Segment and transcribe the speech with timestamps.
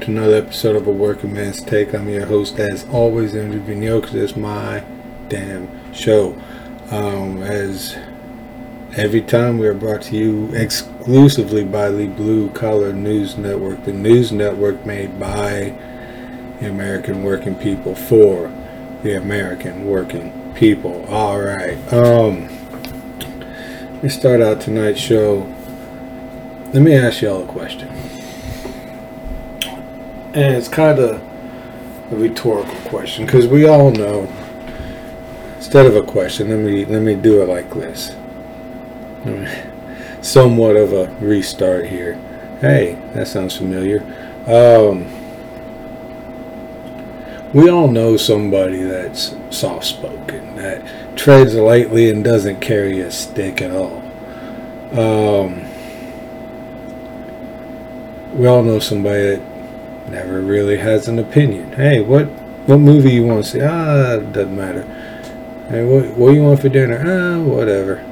[0.00, 1.94] To another episode of A Working Man's Take.
[1.94, 4.82] I'm your host, as always, Andrew Vigneault, because it's my
[5.28, 6.40] damn show.
[6.90, 7.98] Um, as
[8.96, 13.92] every time we are brought to you exclusively by the Blue Collar News Network, the
[13.92, 15.76] news network made by
[16.60, 18.50] the American working people for
[19.02, 21.04] the American working people.
[21.10, 22.48] Alright, um,
[23.92, 25.40] let me start out tonight's show.
[26.72, 28.19] Let me ask y'all a question
[30.34, 31.20] and it's kind of
[32.12, 34.32] a rhetorical question because we all know.
[35.56, 38.16] Instead of a question, let me let me do it like this.
[40.26, 42.14] Somewhat of a restart here.
[42.60, 44.00] Hey, that sounds familiar.
[44.46, 45.06] Um,
[47.52, 53.60] we all know somebody that's soft spoken, that treads lightly and doesn't carry a stick
[53.60, 53.98] at all.
[54.92, 55.64] Um,
[58.38, 59.49] we all know somebody that
[60.10, 61.72] never really has an opinion.
[61.72, 62.26] Hey, what
[62.66, 63.60] what movie you want to see?
[63.60, 64.82] Ah, doesn't matter.
[65.68, 67.00] Hey, what what you want for dinner?
[67.04, 68.04] Ah, whatever.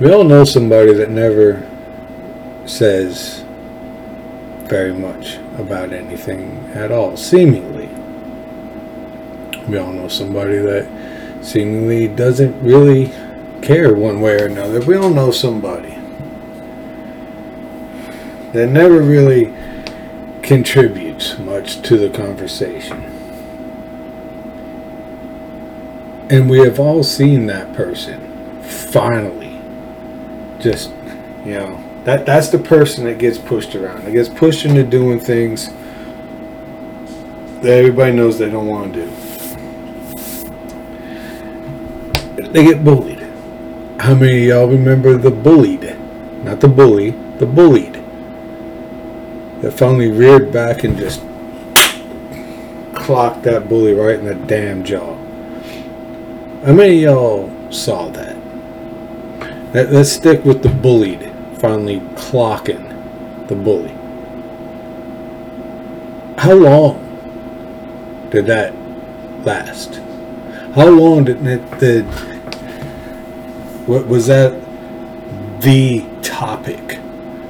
[0.00, 1.66] We all know somebody that never
[2.64, 3.44] says
[4.70, 7.88] very much about anything at all, seemingly.
[9.68, 10.88] We all know somebody that
[11.42, 13.12] seemingly doesn't really
[13.60, 14.80] care one way or another.
[14.80, 15.94] We all know somebody
[18.52, 19.52] that never really
[20.50, 23.00] contributes much to the conversation.
[26.28, 29.60] And we have all seen that person finally
[30.58, 30.90] just,
[31.44, 34.06] you know, that that's the person that gets pushed around.
[34.06, 35.68] That gets pushed into doing things
[37.62, 39.10] that everybody knows they don't want to do.
[42.50, 43.20] They get bullied.
[44.00, 45.96] How many of y'all remember the bullied?
[46.42, 47.89] Not the bully, the bullied
[49.60, 51.20] that finally reared back and just
[52.94, 55.16] clocked that bully right in the damn jaw.
[56.64, 58.36] How many y'all saw that?
[59.74, 62.88] Let, us stick with the bullied finally clocking
[63.48, 63.92] the bully.
[66.38, 67.06] How long
[68.30, 68.74] did that
[69.44, 69.96] last?
[70.74, 72.04] How long did it did
[73.86, 74.52] what was that
[75.60, 76.98] the topic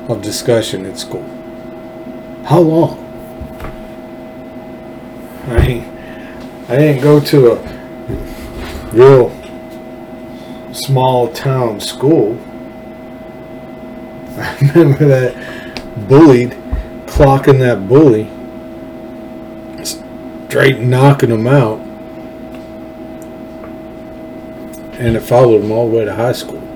[0.09, 1.40] of discussion at school?
[2.51, 2.99] How long?
[5.47, 5.87] I
[6.69, 9.31] I didn't go to a real
[10.75, 12.37] small town school.
[14.37, 16.51] I remember that bullied,
[17.07, 18.25] clocking that bully,
[20.49, 21.79] straight knocking him out,
[24.99, 26.70] and it followed him all the way to high school.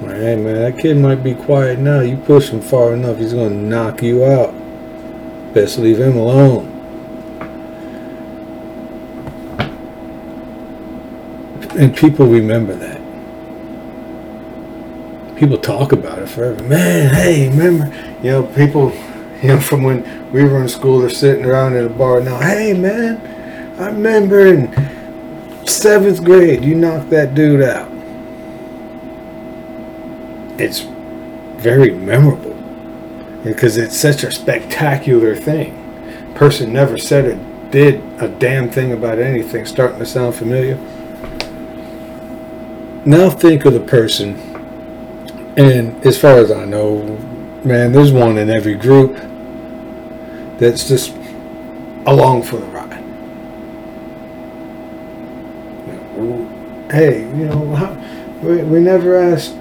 [0.00, 2.00] Hey man, that kid might be quiet now.
[2.00, 4.54] You push him far enough, he's gonna knock you out.
[5.52, 6.68] Best leave him alone.
[11.78, 12.98] And people remember that.
[15.36, 16.62] People talk about it forever.
[16.64, 17.86] Man, hey, remember?
[18.22, 18.92] You know, people,
[19.42, 22.38] you know, from when we were in school, they're sitting around at a bar now.
[22.40, 23.20] Hey, man,
[23.78, 27.99] I remember in seventh grade, you knocked that dude out
[30.60, 30.80] it's
[31.60, 32.54] very memorable
[33.42, 35.76] because it's such a spectacular thing.
[36.34, 39.64] Person never said or did a damn thing about anything.
[39.64, 40.76] Starting to sound familiar.
[43.06, 44.36] Now think of the person,
[45.56, 47.02] and as far as I know,
[47.64, 49.14] man, there's one in every group
[50.58, 51.14] that's just
[52.06, 52.90] along for the ride.
[56.90, 57.96] Hey, you know,
[58.42, 59.54] we, we never asked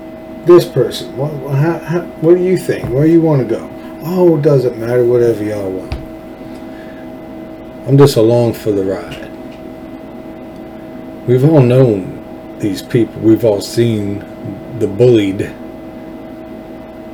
[0.46, 1.16] this person.
[1.18, 2.90] What, how, how, what do you think?
[2.90, 3.70] Where you want to go?
[4.04, 5.04] Oh, it doesn't matter.
[5.04, 5.94] Whatever y'all want.
[7.88, 9.30] I'm just along for the ride.
[11.28, 13.22] We've all known these people.
[13.22, 14.20] We've all seen
[14.80, 15.54] the bullied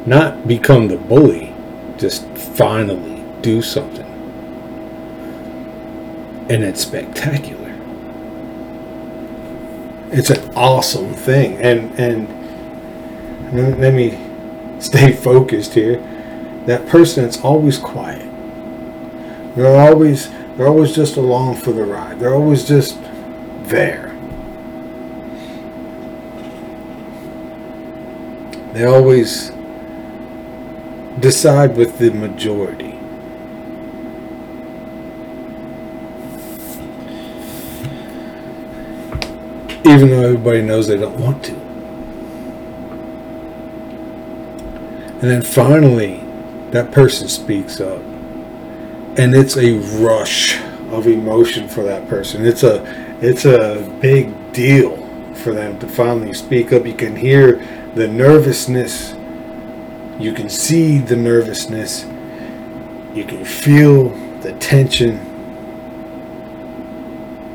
[0.05, 1.53] not become the bully,
[1.97, 4.05] just finally do something.
[6.49, 7.73] And it's spectacular.
[10.11, 11.57] It's an awesome thing.
[11.57, 12.44] And and
[13.55, 14.17] let me
[14.79, 15.97] stay focused here.
[16.65, 18.29] That person that's always quiet.
[19.55, 22.19] They're always they're always just along for the ride.
[22.19, 22.97] They're always just
[23.67, 24.11] there.
[28.73, 29.51] They always
[31.19, 32.93] decide with the majority.
[39.85, 41.64] Even though everybody knows they don't want to.
[45.21, 46.21] And then finally,
[46.71, 48.01] that person speaks up.
[49.17, 50.59] And it's a rush
[50.91, 52.45] of emotion for that person.
[52.45, 52.83] It's a
[53.21, 54.97] it's a big deal
[55.35, 56.85] for them to finally speak up.
[56.85, 57.55] You can hear
[57.95, 59.13] the nervousness.
[60.19, 62.03] You can see the nervousness.
[63.13, 64.09] You can feel
[64.41, 65.17] the tension.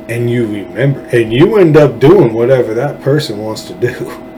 [0.09, 1.01] And you remember.
[1.12, 4.27] And you end up doing whatever that person wants to do.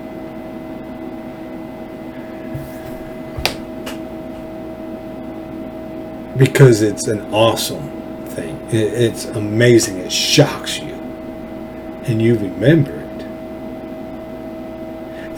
[6.44, 8.60] because it's an awesome thing.
[8.72, 9.98] It's amazing.
[9.98, 10.92] It shocks you.
[12.06, 13.22] And you remember it.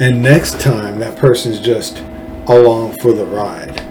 [0.00, 1.98] And next time, that person's just
[2.46, 3.82] along for the ride.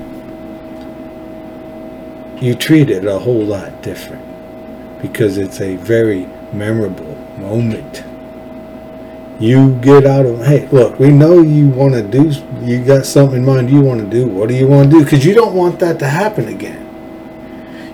[2.42, 4.24] You treat it a whole lot different
[5.00, 8.04] because it's a very memorable moment.
[9.40, 12.32] You get out of, hey, look, we know you want to do,
[12.64, 14.26] you got something in mind you want to do.
[14.26, 15.04] What do you want to do?
[15.04, 16.83] Because you don't want that to happen again.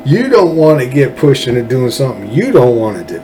[0.06, 3.24] You don't want to get pushed into doing something you don't want to do.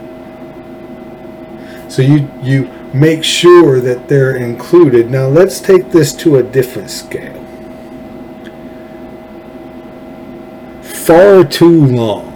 [1.88, 5.10] So you you make sure that they're included.
[5.10, 7.42] Now let's take this to a different scale.
[10.82, 12.32] Far too long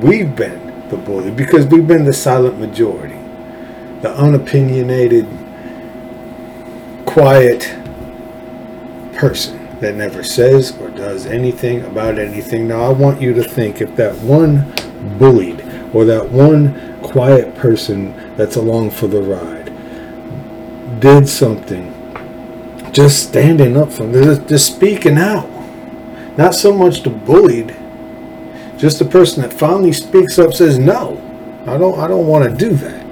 [0.00, 3.18] we've been the bully because we've been the silent majority,
[4.00, 5.26] the unopinionated,
[7.04, 7.74] quiet
[9.14, 12.68] person that never says or does anything about anything.
[12.68, 14.72] Now, I want you to think if that one
[15.18, 15.60] bullied
[15.92, 19.72] or that one quiet person that's along for the ride
[21.00, 21.94] did something,
[22.92, 25.48] just standing up for them, just speaking out.
[26.36, 27.76] Not so much the bullied,
[28.76, 31.16] just the person that finally speaks up says, no,
[31.66, 33.06] I don't, I don't want to do that.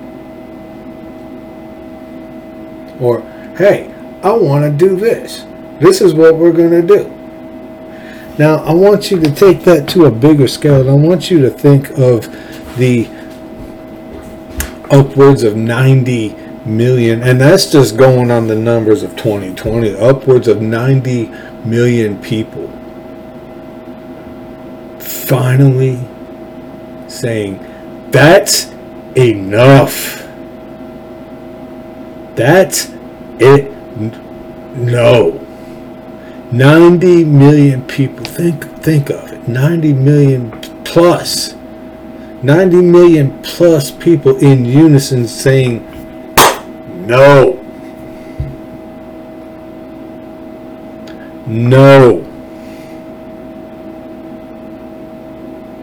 [3.01, 3.21] Or,
[3.57, 3.93] hey,
[4.23, 5.45] I want to do this.
[5.81, 7.11] This is what we're going to do.
[8.39, 11.41] Now, I want you to take that to a bigger scale, and I want you
[11.41, 12.27] to think of
[12.77, 13.09] the
[14.91, 16.35] upwards of 90
[16.67, 21.27] million, and that's just going on the numbers of 2020, upwards of 90
[21.65, 22.71] million people
[25.27, 25.99] finally
[27.09, 27.59] saying,
[28.11, 28.67] That's
[29.17, 30.23] enough.
[32.37, 32.93] That's
[33.39, 33.73] it.
[34.77, 35.46] No.
[36.53, 39.49] 90 million people think think of it.
[39.49, 40.51] 90 million
[40.85, 41.55] plus.
[42.43, 45.85] 90 million plus people in unison saying
[47.07, 47.55] no.
[51.47, 52.23] No.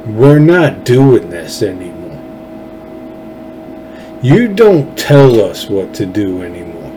[0.05, 2.19] We're not doing this anymore.
[4.21, 6.91] You don't tell us what to do anymore.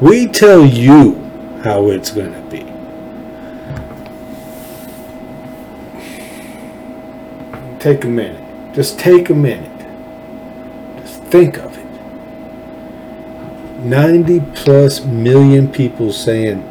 [0.00, 1.29] We tell you
[1.62, 2.60] how it's going to be.
[7.78, 8.74] Take a minute.
[8.74, 9.70] Just take a minute.
[11.00, 11.84] Just think of it.
[13.84, 16.66] 90 plus million people saying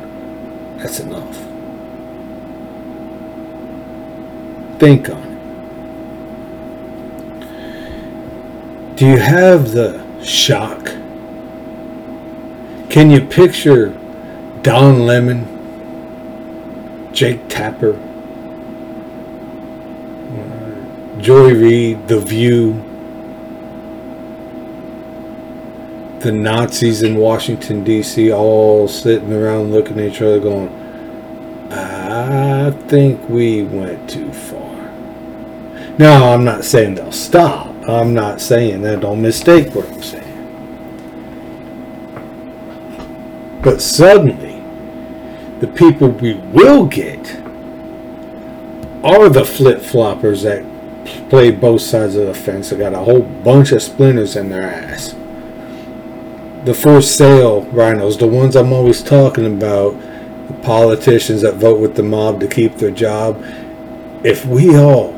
[0.78, 1.36] that's enough.
[4.80, 5.30] Think on it.
[8.98, 10.86] Do you have the shock?
[12.90, 13.94] Can you picture
[14.62, 15.46] Don Lemon,
[17.14, 17.94] Jake Tapper,
[20.36, 22.74] uh, Joy Reid, The View,
[26.20, 30.70] the Nazis in Washington, D.C., all sitting around looking at each other going,
[31.72, 34.76] I think we went too far.
[35.98, 37.68] Now, I'm not saying they'll stop.
[37.88, 39.02] I'm not saying that.
[39.02, 40.29] Don't mistake what I'm saying.
[43.62, 44.62] But suddenly,
[45.60, 47.36] the people we will get
[49.04, 50.66] are the flip floppers that
[51.30, 52.70] play both sides of the fence.
[52.70, 55.14] They got a whole bunch of splinters in their ass.
[56.66, 59.92] The first sale rhinos, the ones I'm always talking about,
[60.48, 63.44] the politicians that vote with the mob to keep their job.
[64.24, 65.14] If we all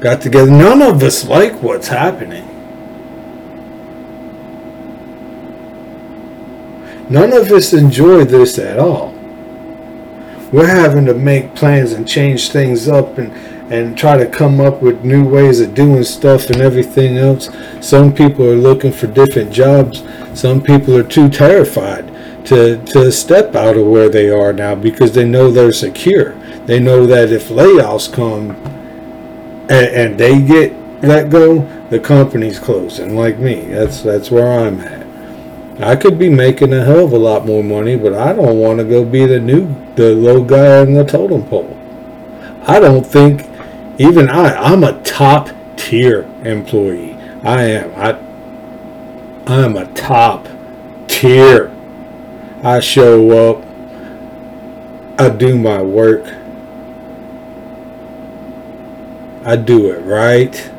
[0.00, 2.55] got together, none of us like what's happening.
[7.08, 9.12] None of us enjoy this at all.
[10.52, 13.32] We're having to make plans and change things up and,
[13.72, 17.48] and try to come up with new ways of doing stuff and everything else.
[17.80, 20.02] Some people are looking for different jobs.
[20.34, 22.06] Some people are too terrified
[22.46, 26.32] to, to step out of where they are now because they know they're secure.
[26.66, 28.50] They know that if layoffs come
[29.68, 30.72] and, and they get
[31.02, 31.60] let go,
[31.90, 33.14] the company's closing.
[33.14, 35.05] Like me, that's that's where I'm at.
[35.78, 38.78] I could be making a hell of a lot more money, but I don't want
[38.78, 41.76] to go be the new, the low guy on the totem pole.
[42.62, 43.42] I don't think
[43.98, 47.12] even I, I'm a top tier employee.
[47.42, 47.94] I am.
[47.94, 50.48] I, I'm a top
[51.08, 51.70] tier.
[52.62, 53.62] I show up.
[55.18, 56.24] I do my work.
[59.44, 60.70] I do it right.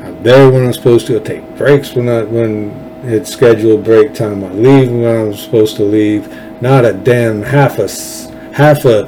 [0.00, 1.20] I'm there when I'm supposed to.
[1.20, 4.44] I take breaks when I when it's scheduled break time.
[4.44, 6.28] I leave when I'm supposed to leave.
[6.60, 7.88] Not a damn half a
[8.52, 9.04] half a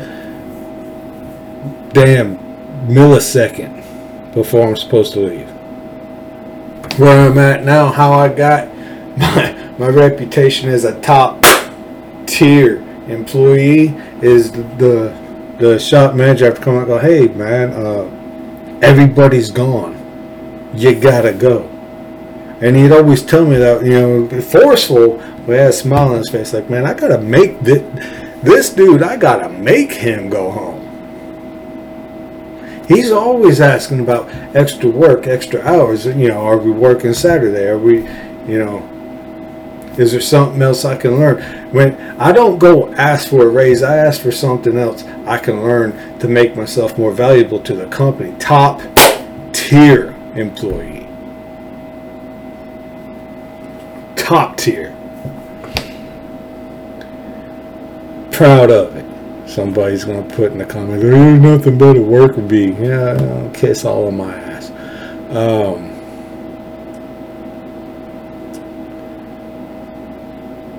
[1.93, 2.39] damn
[2.87, 3.85] millisecond
[4.33, 5.49] before I'm supposed to leave.
[6.99, 8.69] Where I'm at now, how I got
[9.17, 11.43] my my reputation as a top
[12.27, 12.77] tier
[13.09, 13.89] employee
[14.23, 15.17] is the
[15.59, 18.05] the shop manager have to come out go, hey man, uh,
[18.83, 19.97] everybody's gone.
[20.75, 21.70] You gotta go.
[22.61, 26.31] And he'd always tell me that, you know, forceful, but had a smile on his
[26.31, 27.83] face, like, man, I gotta make this,
[28.43, 30.81] this dude, I gotta make him go home.
[32.87, 36.07] He's always asking about extra work, extra hours.
[36.07, 37.69] You know, are we working Saturday?
[37.69, 37.99] Are we,
[38.49, 38.87] you know,
[39.97, 41.41] is there something else I can learn?
[41.73, 45.63] When I don't go ask for a raise, I ask for something else I can
[45.63, 48.35] learn to make myself more valuable to the company.
[48.39, 48.83] Top
[49.53, 51.00] tier employee.
[54.31, 54.97] Top tier.
[58.31, 59.05] Proud of it.
[59.51, 63.51] Somebody's gonna put in the comments, there ain't nothing but a worker bee." Yeah, I'll
[63.51, 64.71] kiss all of my ass.
[65.31, 65.91] Um,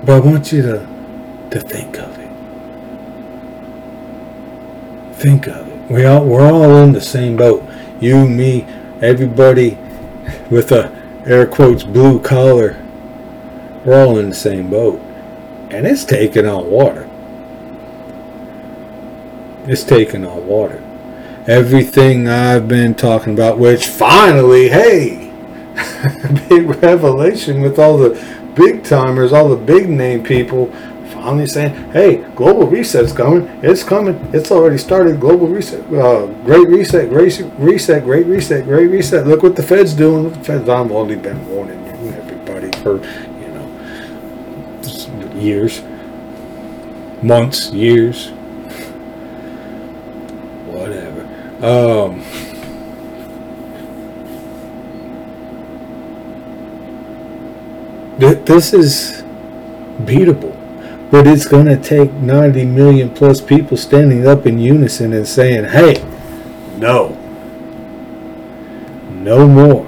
[0.06, 0.86] but I want you to
[1.50, 2.30] to think of it.
[5.16, 5.90] Think of it.
[5.90, 7.62] We all we're all in the same boat.
[8.00, 8.64] You, me,
[9.02, 9.76] everybody
[10.50, 10.90] with a
[11.26, 12.81] air quotes blue collar
[13.84, 15.00] we're all in the same boat.
[15.70, 17.08] And it's taking on water.
[19.66, 20.82] It's taking on water.
[21.46, 25.32] Everything I've been talking about, which finally, hey,
[26.48, 28.10] big revelation with all the
[28.54, 30.72] big timers, all the big name people
[31.22, 33.48] finally saying, hey, global reset's coming.
[33.62, 34.16] It's coming.
[34.32, 35.20] It's already started.
[35.20, 35.80] Global reset.
[35.92, 39.26] Uh, great reset, great reset, great reset, great reset.
[39.26, 40.30] Look what the Fed's doing.
[40.30, 42.98] The Fed's, I've only been warning everybody for
[45.42, 45.82] years,
[47.22, 48.30] months, years,
[50.68, 51.20] whatever.
[51.64, 52.22] Um,
[58.18, 59.22] th- this is
[60.04, 60.56] beatable,
[61.10, 65.64] but it's going to take 90 million plus people standing up in unison and saying,
[65.64, 66.02] hey,
[66.78, 67.10] no,
[69.10, 69.84] no more.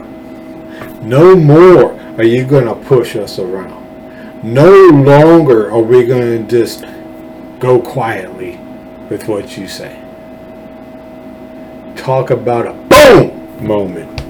[1.02, 3.73] No more are you going to push us around.
[4.44, 6.84] No longer are we going to just
[7.60, 8.60] go quietly
[9.08, 9.98] with what you say.
[11.96, 14.20] Talk about a boom moment.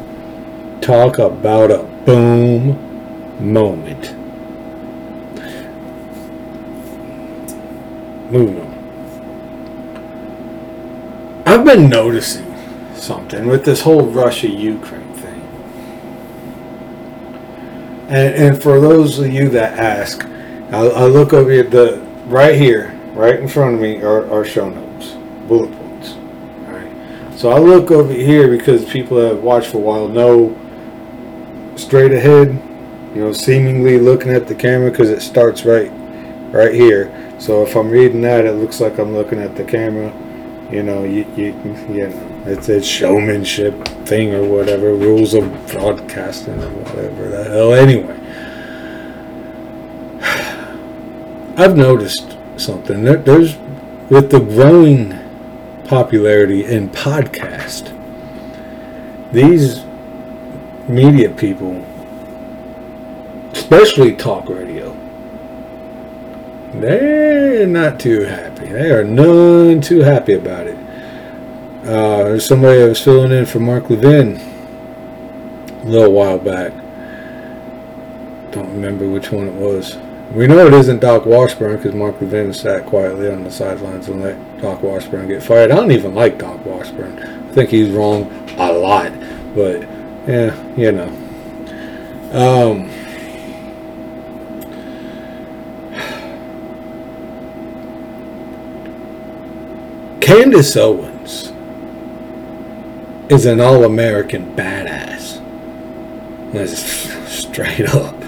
[0.80, 2.78] Talk about a boom
[3.52, 4.14] moment.
[8.30, 8.73] Moving on.
[11.44, 12.54] I've been noticing
[12.94, 15.04] something with this whole Russia Ukraine
[18.09, 20.25] And, and for those of you that ask,
[20.73, 24.45] I, I look over at the right here, right in front of me are, are
[24.45, 25.13] show notes,
[25.49, 26.13] bullet points.
[26.13, 27.39] All right.
[27.39, 30.55] So I look over here because people that have watched for a while know
[31.77, 32.49] straight ahead,
[33.15, 35.91] you know, seemingly looking at the camera because it starts right,
[36.53, 37.11] right here.
[37.39, 40.13] So if I'm reading that, it looks like I'm looking at the camera.
[40.71, 41.54] You know, you you,
[41.88, 42.42] you know.
[42.47, 43.75] It's a showmanship
[44.06, 47.73] thing or whatever, rules of broadcasting or whatever the hell.
[47.73, 48.21] Anyway,
[51.56, 53.04] I've noticed something.
[53.04, 53.56] There's,
[54.11, 55.18] with the growing
[55.85, 57.92] popularity in podcast,
[59.33, 59.85] these
[60.88, 61.85] media people,
[63.52, 64.92] especially talk radio,
[66.81, 68.66] they're not too happy.
[68.66, 70.76] They are none too happy about it.
[71.87, 74.37] Uh, there's somebody that was filling in for Mark Levin
[75.83, 76.73] a little while back.
[78.52, 79.97] Don't remember which one it was.
[80.33, 84.23] We know it isn't Doc Washburn because Mark Levin sat quietly on the sidelines and
[84.23, 85.71] let Doc Washburn get fired.
[85.71, 87.19] I don't even like Doc Washburn.
[87.19, 89.12] I think he's wrong a lot.
[89.54, 89.83] But,
[90.26, 91.09] yeah, you know.
[92.33, 92.88] Um,
[100.35, 101.53] Candace Owens
[103.31, 105.41] is an all-American badass.
[106.53, 106.83] That's
[107.33, 108.14] straight up.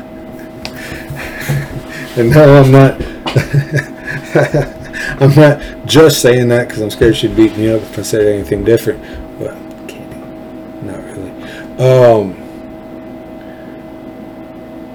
[2.16, 3.02] and no, I'm not.
[5.20, 8.24] I'm not just saying that because I'm scared she'd beat me up if I said
[8.24, 9.00] anything different.
[9.40, 9.56] Well,
[9.88, 10.86] kidding.
[10.86, 11.32] Not really.
[11.80, 12.36] Um,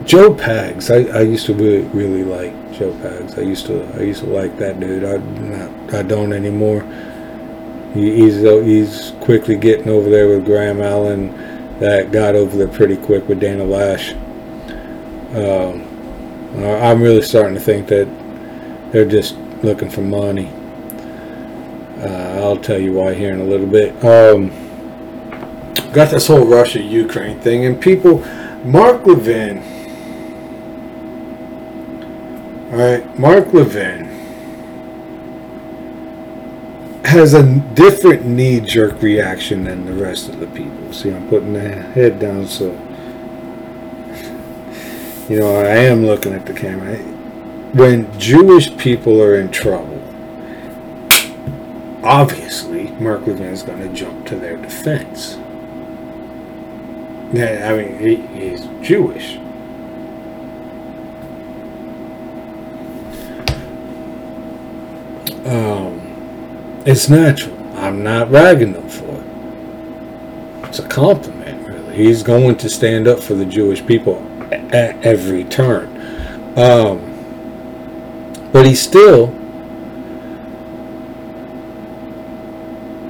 [0.06, 0.90] Joe Pags.
[0.90, 4.80] I, I used to really, really like I used to I used to like that
[4.80, 5.04] dude.
[5.04, 6.82] I not I don't anymore.
[7.94, 11.32] He, he's he's quickly getting over there with Graham Allen.
[11.80, 14.16] That got over there pretty quick with Dana Loesch.
[15.36, 15.88] Um,
[16.64, 18.08] I'm really starting to think that
[18.92, 20.50] they're just looking for money.
[22.00, 23.94] Uh, I'll tell you why here in a little bit.
[24.04, 24.50] Um,
[25.94, 28.20] got this whole Russia Ukraine thing, and people,
[28.66, 29.60] Mark Levin,
[32.72, 34.06] all right, Mark Levin
[37.06, 40.94] has a different knee jerk reaction than the rest of the people.
[40.94, 42.72] See, I'm putting the head down so
[45.32, 46.98] you know, I am looking at the camera.
[47.74, 50.02] When Jewish people are in trouble,
[52.04, 55.36] obviously Mark Levin is going to jump to their defense.
[57.34, 59.38] I mean, he, he's Jewish.
[65.46, 67.58] Um, it's natural.
[67.78, 70.68] I'm not ragging them for it.
[70.70, 71.96] It's a compliment, really.
[71.96, 75.88] He's going to stand up for the Jewish people at every turn.
[76.58, 77.08] Um,
[78.52, 79.28] but he still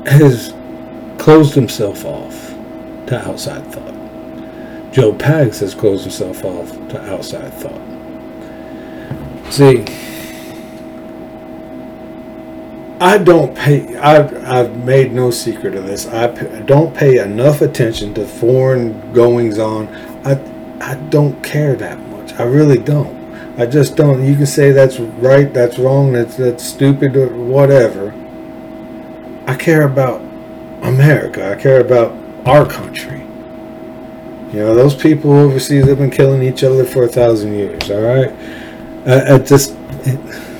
[0.05, 0.53] has
[1.17, 2.49] closed himself off
[3.07, 3.93] to outside thought.
[4.91, 7.81] Joe Pags has closed himself off to outside thought.
[9.51, 9.85] See,
[13.01, 13.97] I don't pay.
[13.97, 16.07] I've, I've made no secret of this.
[16.07, 16.27] I
[16.61, 19.87] don't pay enough attention to foreign goings on.
[20.23, 20.39] I
[20.79, 22.33] I don't care that much.
[22.33, 23.19] I really don't.
[23.59, 24.23] I just don't.
[24.23, 28.13] You can say that's right, that's wrong, that's that's stupid, or whatever.
[29.47, 30.21] I care about
[30.83, 31.51] America.
[31.51, 33.21] I care about our country.
[34.53, 37.89] You know, those people overseas have been killing each other for a thousand years.
[37.89, 38.31] All right,
[39.07, 39.75] I, I just.
[40.05, 40.50] It,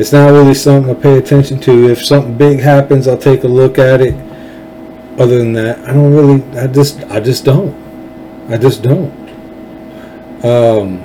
[0.00, 1.90] it's not really something I pay attention to.
[1.90, 4.14] If something big happens, I'll take a look at it.
[5.20, 6.58] Other than that, I don't really.
[6.58, 7.02] I just.
[7.04, 7.76] I just don't.
[8.50, 9.12] I just don't.
[10.42, 11.02] Um,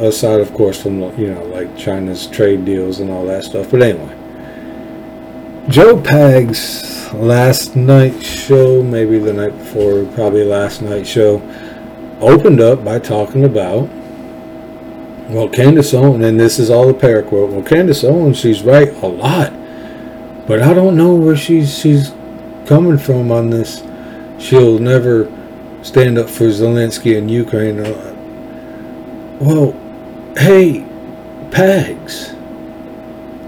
[0.00, 3.70] aside, of course, from you know like China's trade deals and all that stuff.
[3.70, 4.16] But anyway,
[5.68, 11.42] Joe Pags last night show, maybe the night before, probably last night show,
[12.20, 13.90] opened up by talking about
[15.30, 17.50] well, Candace Owens, and this is all a paraquote.
[17.50, 19.52] Well, Candace Owens, she's right a lot,
[20.46, 22.12] but I don't know where she's she's
[22.66, 23.82] coming from on this
[24.40, 25.30] she'll never
[25.82, 27.78] stand up for Zelensky and Ukraine.
[27.78, 28.14] Uh,
[29.40, 29.72] well,
[30.36, 30.84] hey,
[31.50, 32.36] Pags,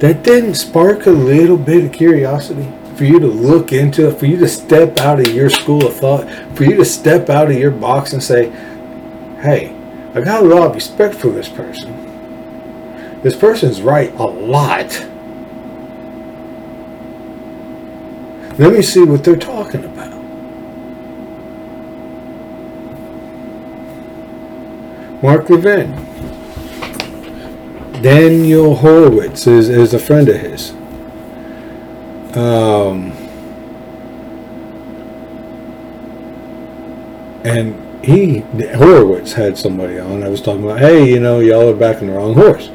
[0.01, 4.27] that didn't spark a little bit of curiosity for you to look into it, for
[4.27, 7.57] you to step out of your school of thought, for you to step out of
[7.57, 8.51] your box and say,
[9.41, 9.77] hey,
[10.15, 13.21] I got a lot of respect for this person.
[13.23, 14.91] This person's right a lot.
[18.59, 20.13] Let me see what they're talking about.
[25.23, 25.93] Mark Levin.
[28.03, 30.73] Daniel Horowitz is, is a friend of his.
[32.37, 33.13] Um,
[37.45, 38.39] and he,
[38.75, 40.23] Horowitz, had somebody on.
[40.23, 42.69] I was talking about, hey, you know, y'all are backing the wrong horse.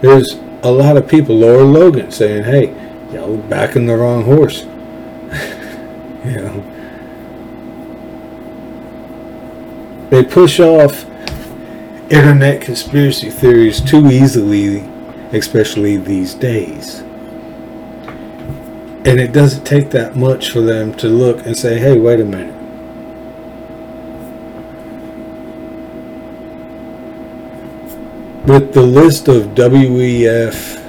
[0.00, 2.68] There's a lot of people, Lara Logan, saying, hey,
[3.12, 4.62] y'all are backing the wrong horse.
[6.24, 6.70] you know,
[10.10, 11.04] they push off
[12.10, 14.80] internet conspiracy theories too easily,
[15.32, 17.00] especially these days.
[19.06, 22.24] And it doesn't take that much for them to look and say, hey, wait a
[22.24, 22.63] minute.
[28.46, 30.80] With the list of WEF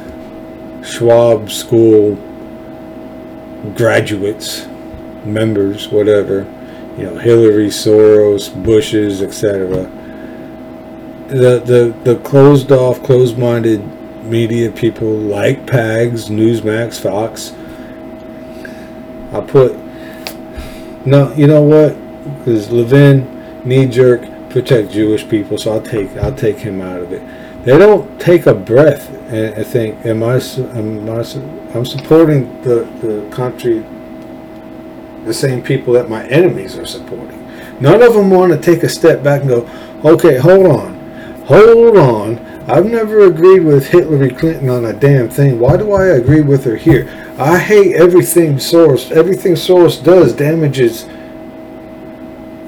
[0.84, 2.16] Schwab School
[3.76, 4.68] graduates,
[5.26, 6.40] members, whatever,
[6.98, 9.90] you know, Hillary, Soros, Bushes, etc
[11.28, 13.84] the the the closed off, closed minded
[14.24, 17.54] media people like Pags, Newsmax, Fox.
[19.34, 19.76] I put
[21.06, 21.96] no, you know what?
[22.38, 27.12] Because Levin, knee jerk, protect Jewish people, so I'll take I'll take him out of
[27.12, 27.22] it.
[27.66, 31.24] They don't take a breath and, think, am I, am I
[31.74, 33.80] I'm supporting the the country,
[35.26, 37.42] the same people that my enemies are supporting.
[37.82, 39.70] None of them want to take a step back and go,
[40.06, 40.96] okay, hold on
[41.46, 42.40] hold on.
[42.68, 45.60] I've never agreed with Hillary Clinton on a damn thing.
[45.60, 47.08] Why do I agree with her here?
[47.38, 49.12] I hate everything Soros.
[49.12, 51.06] Everything Soros does damages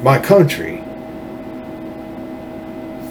[0.03, 0.83] my country.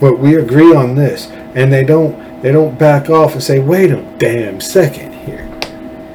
[0.01, 2.43] But we agree on this, and they don't.
[2.43, 5.49] They don't back off and say, "Wait a damn second here."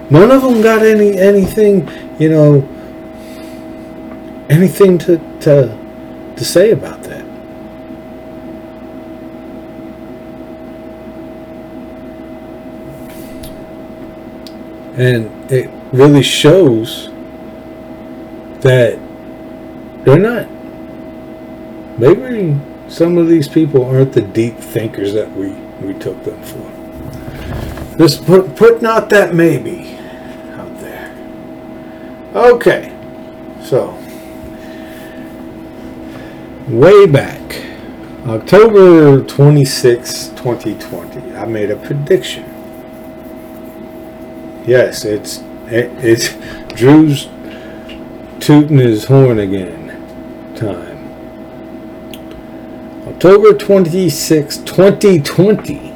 [0.09, 2.63] None of them got any anything, you know,
[4.49, 5.75] anything to to
[6.35, 7.25] to say about that.
[14.97, 17.09] And it really shows
[18.61, 18.99] that
[20.05, 20.47] they're not.
[21.97, 22.59] Maybe
[22.91, 25.51] some of these people aren't the deep thinkers that we,
[25.81, 27.97] we took them for.
[27.97, 29.95] Just put, put not that maybe
[30.55, 31.09] out there.
[32.35, 32.89] Okay.
[33.63, 33.91] So,
[36.67, 37.63] way back,
[38.27, 42.43] October 26, 2020, I made a prediction.
[44.67, 46.35] Yes, it's it, it's
[46.75, 47.29] Drew's
[48.45, 50.90] tooting his horn again time.
[53.23, 55.93] October 26, 2020.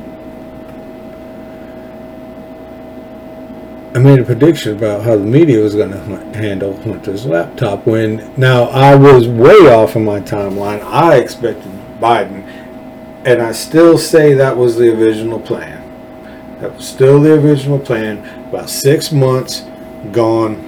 [3.96, 5.98] I made a prediction about how the media was going to
[6.38, 10.84] handle Hunter's laptop when now I was way off on my timeline.
[10.84, 12.44] I expected Biden,
[13.26, 15.82] and I still say that was the original plan.
[16.60, 18.20] That was still the original plan.
[18.50, 19.66] About six months
[20.12, 20.62] gone.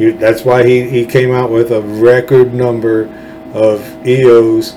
[0.00, 3.04] That's why he, he came out with a record number
[3.54, 4.74] of EOs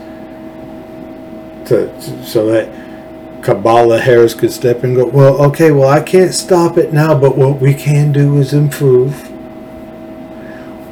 [1.68, 6.34] to, so that Kamala Harris could step in and go, well, okay, well, I can't
[6.34, 9.14] stop it now, but what we can do is improve.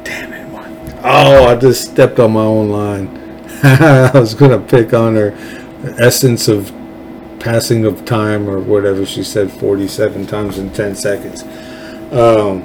[0.04, 0.46] Damn it.
[1.02, 3.08] Oh, I just stepped on my own line.
[3.62, 5.32] I was going to pick on her
[5.98, 6.72] essence of
[7.40, 11.42] passing of time or whatever she said 47 times in 10 seconds.
[12.12, 12.60] Um,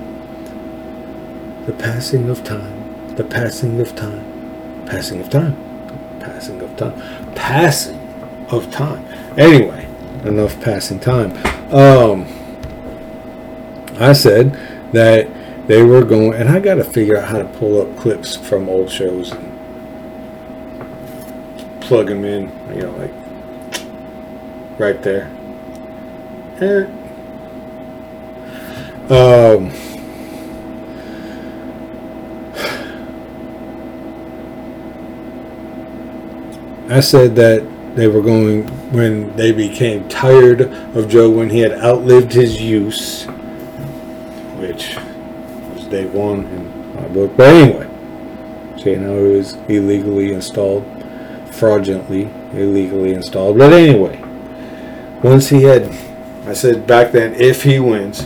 [1.66, 5.56] the passing of time, the passing of time, passing of time,
[6.20, 8.01] passing of time, passing
[8.52, 9.06] of time.
[9.38, 9.86] Anyway,
[10.26, 11.32] enough passing time.
[11.74, 12.26] Um,
[14.00, 14.54] I said
[14.94, 15.28] that
[15.68, 18.68] they were going, and I got to figure out how to pull up clips from
[18.68, 19.52] old shows and
[21.82, 23.14] plug them in, you know, like
[24.80, 25.30] right there.
[26.60, 26.86] Eh.
[29.14, 29.72] Um,
[36.90, 40.62] I said that they were going when they became tired
[40.96, 43.26] of Joe when he had outlived his use,
[44.58, 44.96] which
[45.74, 47.36] was day one in my book.
[47.36, 50.86] But anyway, so you know it was illegally installed,
[51.52, 53.58] fraudulently illegally installed.
[53.58, 54.20] But anyway,
[55.22, 55.84] once he had,
[56.46, 58.26] I said back then, if he wins,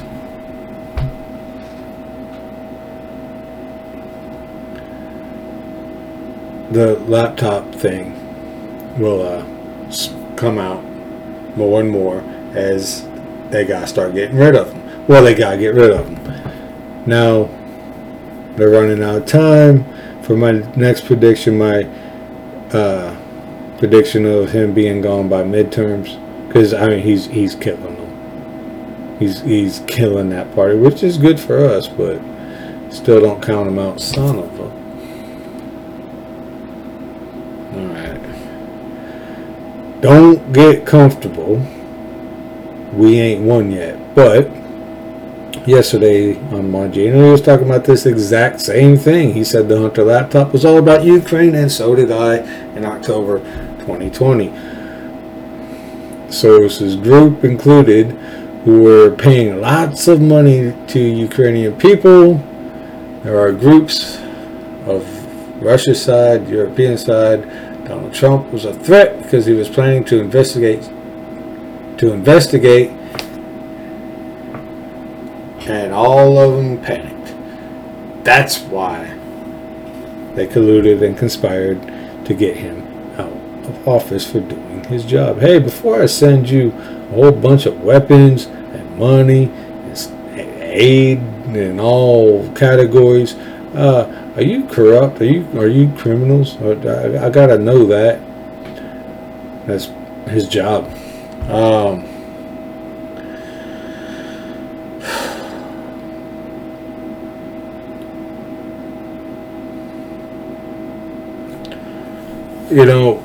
[6.72, 8.14] the laptop thing
[9.00, 9.55] will uh,
[10.36, 10.84] come out
[11.58, 12.20] more and more
[12.56, 13.08] as
[13.50, 15.08] they gotta start getting rid of them.
[15.08, 17.06] Well, they gotta get rid of them.
[17.06, 17.50] Now
[18.56, 19.86] they're running out of time.
[20.24, 21.84] For my next prediction, my
[22.72, 23.16] uh,
[23.78, 29.18] prediction of him being gone by midterms because I mean he's he's killing them.
[29.20, 32.20] He's he's killing that party, which is good for us, but
[32.90, 34.00] still don't count him out.
[34.00, 34.64] Son of a.
[37.76, 38.22] All right.
[40.06, 41.56] Don't get comfortable.
[42.94, 44.46] We ain't won yet, but
[45.68, 49.34] yesterday on Bongino, he was talking about this exact same thing.
[49.34, 52.36] He said the Hunter laptop was all about Ukraine, and so did I
[52.76, 53.40] in October
[53.80, 54.50] 2020.
[56.30, 58.12] Soros's group included,
[58.64, 62.36] who were paying lots of money to Ukrainian people.
[63.24, 64.18] There are groups
[64.86, 65.04] of
[65.64, 67.65] Russia's side, European side.
[67.86, 70.84] Donald Trump was a threat because he was planning to investigate
[71.98, 72.90] to investigate
[75.68, 77.34] and all of them panicked.
[78.24, 79.06] That's why
[80.36, 81.82] they colluded and conspired
[82.26, 82.86] to get him
[83.20, 83.32] out
[83.70, 85.40] of office for doing his job.
[85.40, 91.20] Hey, before I send you a whole bunch of weapons and money and aid
[91.56, 93.36] in all categories,
[93.76, 95.22] uh, are you corrupt?
[95.22, 96.62] Are you are you criminals?
[96.62, 98.20] I, I gotta know that.
[99.66, 99.86] That's
[100.28, 100.84] his job.
[101.50, 102.04] Um,
[112.70, 113.24] you know,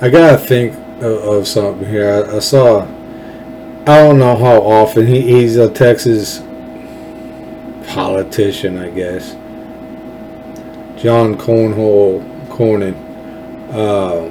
[0.00, 2.08] I gotta think of, something here.
[2.08, 2.82] I, I, saw.
[3.86, 6.38] I don't know how often he, he's a Texas
[7.88, 9.32] politician, I guess.
[11.00, 12.94] John Cornhole Cornyn,
[13.72, 14.30] uh,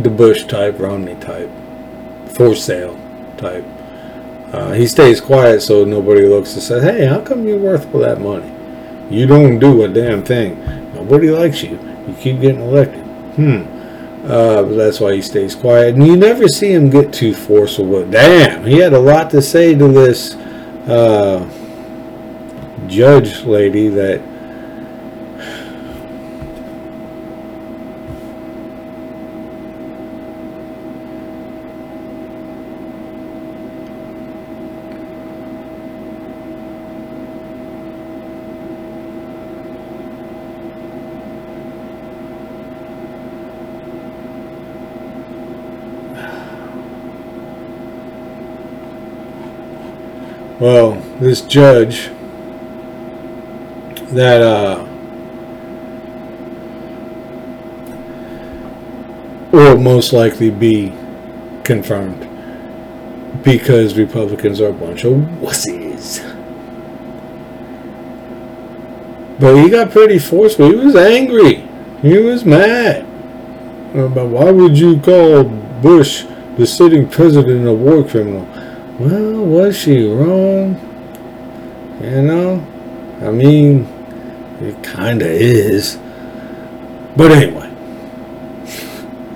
[0.00, 1.50] the Bush type, Romney type,
[2.28, 2.98] for sale
[3.36, 3.64] type.
[4.52, 8.00] Uh, he stays quiet so nobody looks and says, "Hey, how come you're worth all
[8.00, 8.50] that money?
[9.10, 10.58] You don't do a damn thing.
[10.94, 11.78] Nobody likes you.
[12.06, 13.02] You keep getting elected."
[13.36, 13.71] Hmm.
[14.24, 15.94] Uh, that's why he stays quiet.
[15.94, 17.90] And you never see him get too forceful.
[17.90, 20.34] But damn, he had a lot to say to this
[20.86, 21.48] uh,
[22.86, 24.20] judge lady that
[50.62, 52.08] Well, this judge
[54.12, 54.86] that uh,
[59.50, 60.92] will most likely be
[61.64, 62.28] confirmed
[63.42, 66.22] because Republicans are a bunch of wussies.
[69.40, 70.70] But he got pretty forceful.
[70.70, 71.68] He was angry.
[72.02, 73.02] He was mad.
[73.94, 76.24] But why would you call Bush
[76.56, 78.46] the sitting president a war criminal?
[79.02, 80.76] Well, was she wrong?
[82.00, 82.66] You know?
[83.20, 83.86] I mean,
[84.60, 85.98] it kind of is.
[87.16, 87.68] But anyway.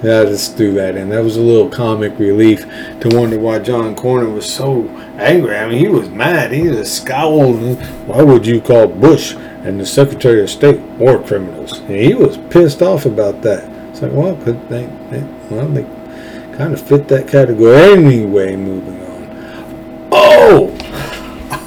[0.02, 1.08] Yeah, I just threw that in.
[1.08, 2.64] That was a little comic relief
[3.00, 5.56] to wonder why John Cornyn was so angry.
[5.56, 6.52] I mean, he was mad.
[6.52, 7.76] He was scowling.
[8.06, 11.78] Why would you call Bush and the Secretary of State war criminals?
[11.80, 13.68] And he was pissed off about that.
[13.90, 15.82] It's like, well, they, they, well, they
[16.56, 19.05] kind of fit that category anyway, moving on.
[20.38, 20.70] Oh!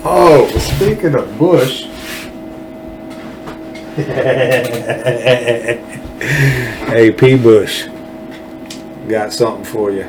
[0.05, 1.81] Oh, speaking of Bush.
[6.85, 7.35] hey, P.
[7.35, 7.87] Bush.
[9.07, 10.03] Got something for you.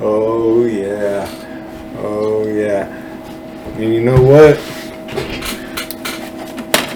[0.00, 1.28] oh, yeah.
[1.98, 2.86] Oh, yeah.
[3.76, 4.56] And you know what?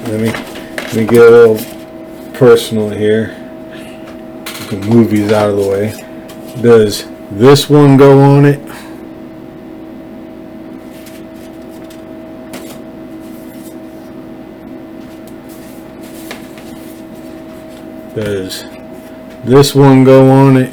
[0.08, 1.58] Let me, let me get a little
[2.32, 3.34] personal here.
[4.70, 5.92] The movies out of the way.
[6.62, 7.04] Does
[7.36, 8.60] this one go on it.
[18.14, 18.64] Does
[19.44, 20.72] this one go on it?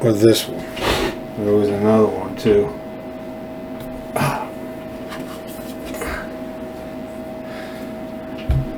[0.00, 0.66] Or this one?
[1.44, 2.75] There was another one too.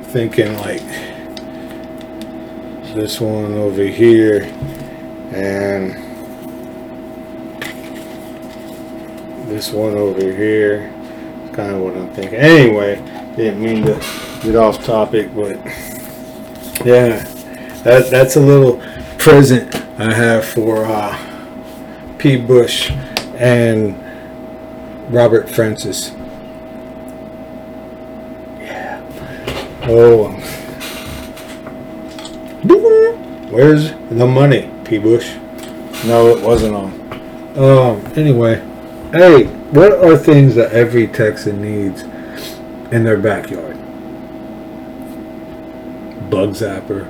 [0.09, 0.81] Thinking like
[2.95, 4.43] this one over here
[5.33, 5.93] and
[9.49, 10.91] this one over here.
[11.53, 12.39] Kind of what I'm thinking.
[12.39, 13.93] Anyway didn't mean to
[14.43, 15.55] get off topic but
[16.85, 17.23] yeah
[17.83, 18.81] that, that's a little
[19.17, 21.17] present I have for uh,
[22.17, 22.35] P.
[22.35, 22.91] Bush
[23.35, 23.95] and
[25.13, 26.11] Robert Francis
[29.91, 30.29] Oh.
[33.49, 34.99] Where's the money, P.
[34.99, 35.35] Bush?
[36.05, 37.57] No, it wasn't on.
[37.57, 38.57] Um, anyway.
[39.11, 42.03] Hey, what are things that every Texan needs
[42.93, 43.77] in their backyard?
[46.29, 47.07] Bug zapper,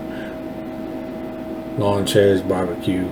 [1.78, 3.10] lawn chairs, barbecue.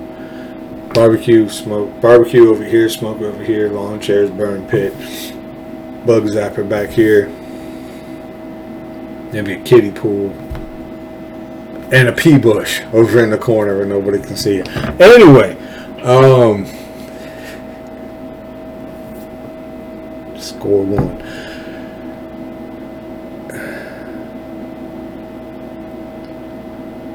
[0.93, 4.93] Barbecue, smoke, barbecue over here, smoke over here, lawn chairs, burn pit,
[6.06, 7.30] bug zapper back here,
[9.38, 10.32] Maybe a kiddie pool.
[11.93, 14.67] And a pea bush over in the corner where nobody can see it.
[15.00, 15.56] Anyway,
[16.02, 16.65] um,
[20.39, 21.19] score one.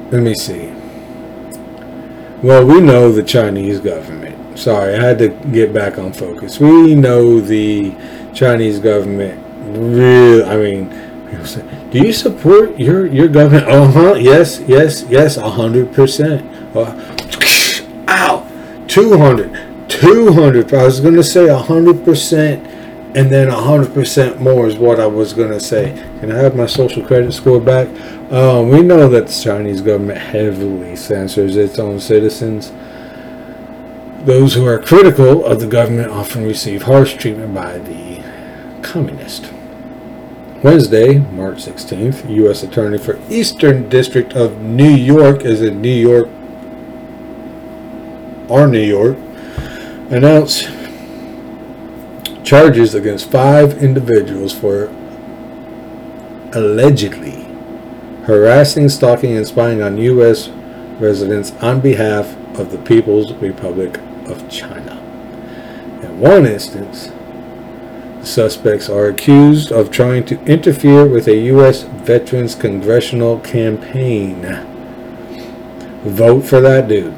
[0.09, 0.71] Let me see.
[2.41, 4.57] Well, we know the Chinese government.
[4.57, 6.57] Sorry, I had to get back on focus.
[6.57, 7.93] We know the
[8.33, 9.43] Chinese government
[9.77, 13.67] really, I mean, people say, do you support your your government?
[13.67, 14.13] Uh huh.
[14.13, 15.37] Yes, yes, yes.
[15.37, 16.43] A hundred percent.
[18.07, 18.85] Ow.
[18.87, 19.51] Two hundred.
[19.89, 20.73] Two hundred.
[20.73, 22.65] I was going to say a hundred percent,
[23.15, 25.93] and then a hundred percent more is what I was going to say.
[26.19, 27.87] Can I have my social credit score back?
[28.31, 32.71] Um, we know that the Chinese government heavily censors its own citizens.
[34.25, 38.23] Those who are critical of the government often receive harsh treatment by the
[38.81, 39.51] communist.
[40.63, 42.63] Wednesday, March 16th, U.S.
[42.63, 46.29] Attorney for Eastern District of New York, is in New York,
[48.49, 49.17] or New York,
[50.09, 50.69] announced
[52.45, 54.85] charges against five individuals for
[56.53, 57.43] allegedly
[58.23, 60.47] harassing, stalking, and spying on U.S.
[60.97, 63.97] residents on behalf of the People's Republic
[64.27, 64.93] of China.
[66.01, 67.09] In one instance,
[68.25, 71.83] suspects are accused of trying to interfere with a U.S.
[71.83, 74.41] veterans congressional campaign.
[76.03, 77.13] Vote for that dude.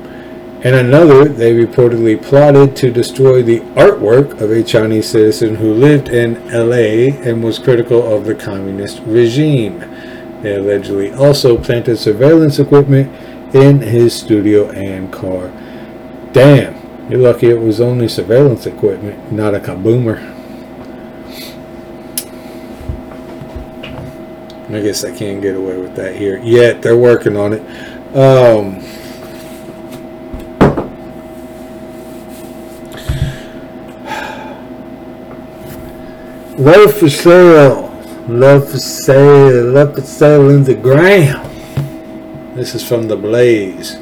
[0.65, 6.09] In another, they reportedly plotted to destroy the artwork of a Chinese citizen who lived
[6.09, 9.79] in LA and was critical of the communist regime.
[10.41, 13.13] They allegedly also planted surveillance equipment
[13.55, 15.51] in his studio and car.
[16.33, 20.34] Damn, you're lucky it was only surveillance equipment, not a kaboomer.
[24.67, 26.82] I guess I can't get away with that here yet.
[26.82, 27.62] They're working on it.
[28.15, 28.80] Um,
[36.58, 37.91] love for sale.
[38.28, 39.71] Love for sale.
[39.71, 41.51] Love for sale in the ground.
[42.58, 43.97] This is from the Blaze.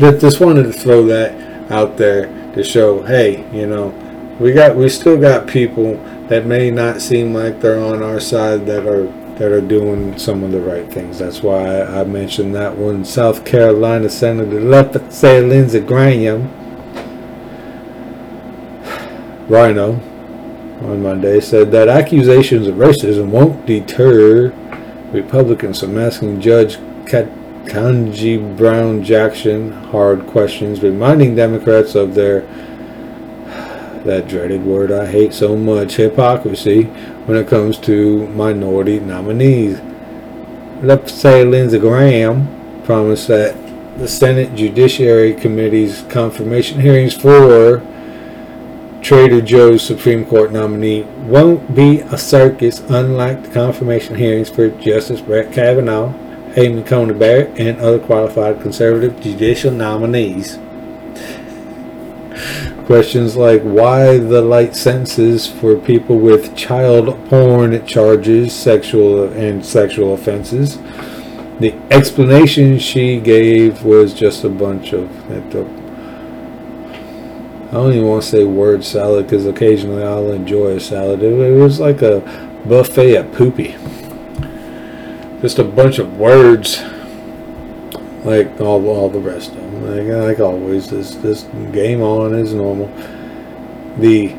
[0.00, 3.90] Just wanted to throw that out there to show, hey, you know,
[4.40, 5.94] we got we still got people
[6.28, 9.06] that may not seem like they're on our side that are
[9.38, 11.18] that are doing some of the right things.
[11.18, 13.04] That's why I mentioned that one.
[13.04, 16.48] South Carolina Senator left say Lindsey Graham,
[19.48, 19.94] Rhino,
[20.82, 24.50] on Monday said that accusations of racism won't deter
[25.12, 32.42] Republicans from asking Judge Ketanji Brown Jackson hard questions, reminding Democrats of their
[34.04, 36.84] that dreaded word I hate so much, hypocrisy,
[37.26, 39.80] when it comes to minority nominees.
[40.82, 43.56] Let's say Lindsey Graham promised that
[43.98, 47.82] the Senate Judiciary Committee's confirmation hearings for
[49.02, 55.20] Trader Joe's Supreme Court nominee won't be a circus unlike the confirmation hearings for Justice
[55.20, 56.14] Brett Kavanaugh,
[56.56, 60.58] Amy Coney Barrett, and other qualified conservative judicial nominees.
[62.86, 70.14] Questions like why the light sentences for people with child porn charges, sexual and sexual
[70.14, 70.78] offenses.
[71.60, 75.08] The explanation she gave was just a bunch of.
[77.72, 81.22] I don't even want to say word salad because occasionally I'll enjoy a salad.
[81.22, 82.20] It, was like a
[82.66, 83.76] buffet at poopy.
[85.40, 86.82] Just a bunch of words,
[88.24, 90.08] like all all the rest of them.
[90.08, 92.88] Like, like always, this, this game on is normal.
[93.98, 94.34] The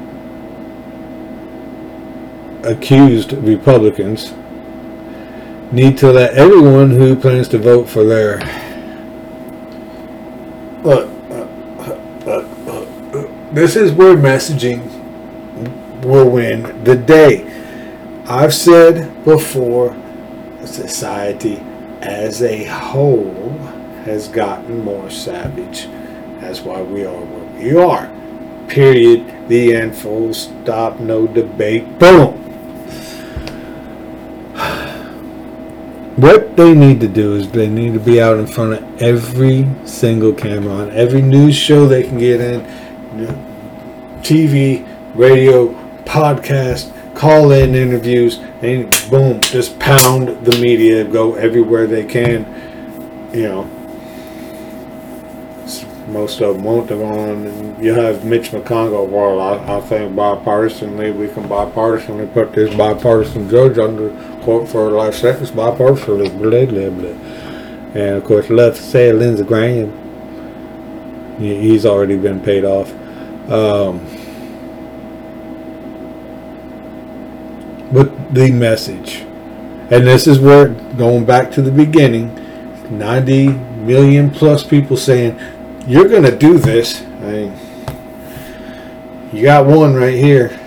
[2.63, 4.33] accused Republicans
[5.71, 8.37] need to let everyone who plans to vote for their
[10.83, 14.81] look, uh, uh, uh, this is where messaging
[16.03, 17.49] will win the day.
[18.25, 19.95] I've said before,
[20.65, 21.57] society
[22.01, 23.72] as a whole
[24.05, 25.87] has gotten more savage.
[26.41, 28.11] That's why we are where we are.
[28.67, 29.47] Period.
[29.47, 29.95] The end.
[29.95, 30.99] Full stop.
[30.99, 31.99] No debate.
[31.99, 32.39] Boom.
[36.17, 39.67] What they need to do is they need to be out in front of every
[39.85, 42.61] single camera on every news show they can get in,
[44.21, 44.85] TV,
[45.15, 52.45] radio, podcast, call in interviews, and boom, just pound the media, go everywhere they can,
[53.33, 53.82] you know
[56.13, 57.47] most of them won't on.
[57.47, 59.07] And you have Mitch McConnell.
[59.09, 64.09] Well, I, I think bipartisanly we can bipartisanly put this bipartisan judge under
[64.41, 66.37] court for a life sentence bipartisanly.
[66.37, 68.01] Blah.
[68.01, 69.99] And of course, left say Lindsey Graham.
[71.39, 72.91] He's already been paid off.
[73.49, 73.99] Um,
[77.91, 79.17] but the message,
[79.91, 82.39] and this is where going back to the beginning,
[82.97, 85.39] 90 million plus people saying
[85.87, 87.01] you're going to do this.
[87.01, 87.53] I mean,
[89.33, 90.59] you got one right here.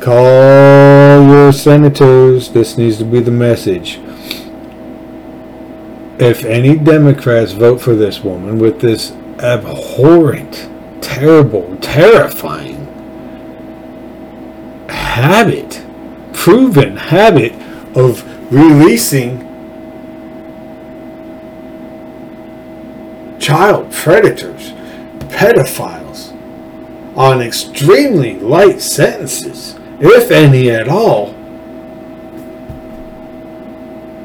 [0.00, 2.50] Call your senators.
[2.50, 4.00] This needs to be the message.
[6.18, 10.68] If any Democrats vote for this woman with this abhorrent,
[11.00, 12.86] terrible, terrifying
[14.88, 15.84] habit,
[16.32, 17.52] proven habit
[17.96, 19.49] of releasing
[23.50, 24.70] child predators,
[25.28, 26.30] pedophiles,
[27.16, 31.32] on extremely light sentences, if any at all,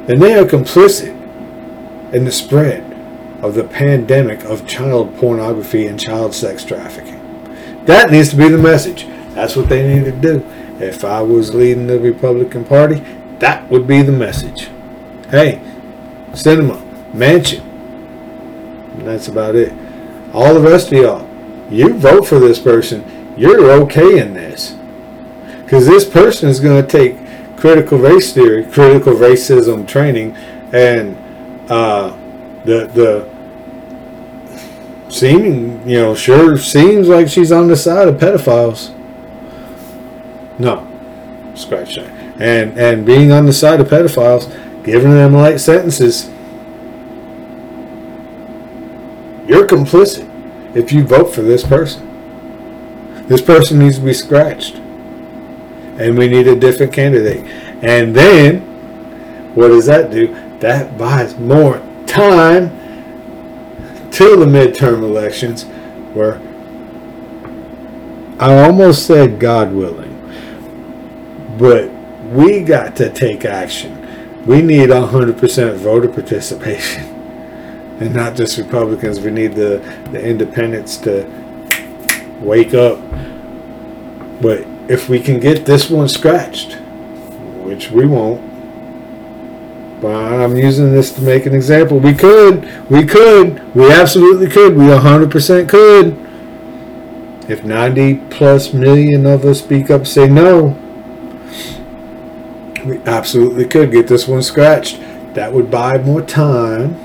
[0.05, 1.09] then they are complicit
[2.13, 2.84] in the spread
[3.43, 7.19] of the pandemic of child pornography and child sex trafficking.
[7.86, 9.07] That needs to be the message.
[9.34, 10.45] That's what they need to do.
[10.80, 13.03] If I was leading the Republican Party,
[13.39, 14.69] that would be the message.
[15.32, 15.59] Hey,
[16.34, 16.80] Sinema,
[17.11, 17.74] Manchin.
[18.97, 19.73] And that's about it.
[20.33, 21.27] All the rest of y'all,
[21.69, 23.33] you vote for this person.
[23.37, 24.75] You're okay in this.
[25.63, 27.17] Because this person is going to take
[27.57, 30.35] critical race theory, critical racism training,
[30.71, 31.17] and
[31.71, 32.15] uh,
[32.65, 33.35] the the
[35.09, 38.93] seeming, you know, sure seems like she's on the side of pedophiles.
[40.59, 40.87] No,
[41.55, 42.09] scratch that.
[42.39, 44.45] And and being on the side of pedophiles,
[44.83, 46.29] giving them light sentences.
[49.47, 50.31] You're complicit
[50.75, 52.05] if you vote for this person.
[53.27, 54.75] This person needs to be scratched.
[54.75, 57.45] And we need a different candidate.
[57.83, 58.61] And then,
[59.55, 60.27] what does that do?
[60.59, 62.69] That buys more time
[64.11, 65.63] till the midterm elections
[66.13, 66.35] where
[68.39, 70.11] I almost said God willing,
[71.57, 71.89] but
[72.31, 74.45] we got to take action.
[74.45, 77.11] We need 100% voter participation.
[77.99, 79.19] And not just Republicans.
[79.19, 79.77] We need the,
[80.11, 81.25] the independents to
[82.41, 82.99] wake up.
[84.41, 86.73] But if we can get this one scratched,
[87.63, 88.41] which we won't,
[90.01, 91.99] but I'm using this to make an example.
[91.99, 96.17] We could, we could, we absolutely could, we 100% could.
[97.49, 100.77] If 90 plus million of us speak up, say no,
[102.85, 104.99] we absolutely could get this one scratched.
[105.33, 107.05] That would buy more time.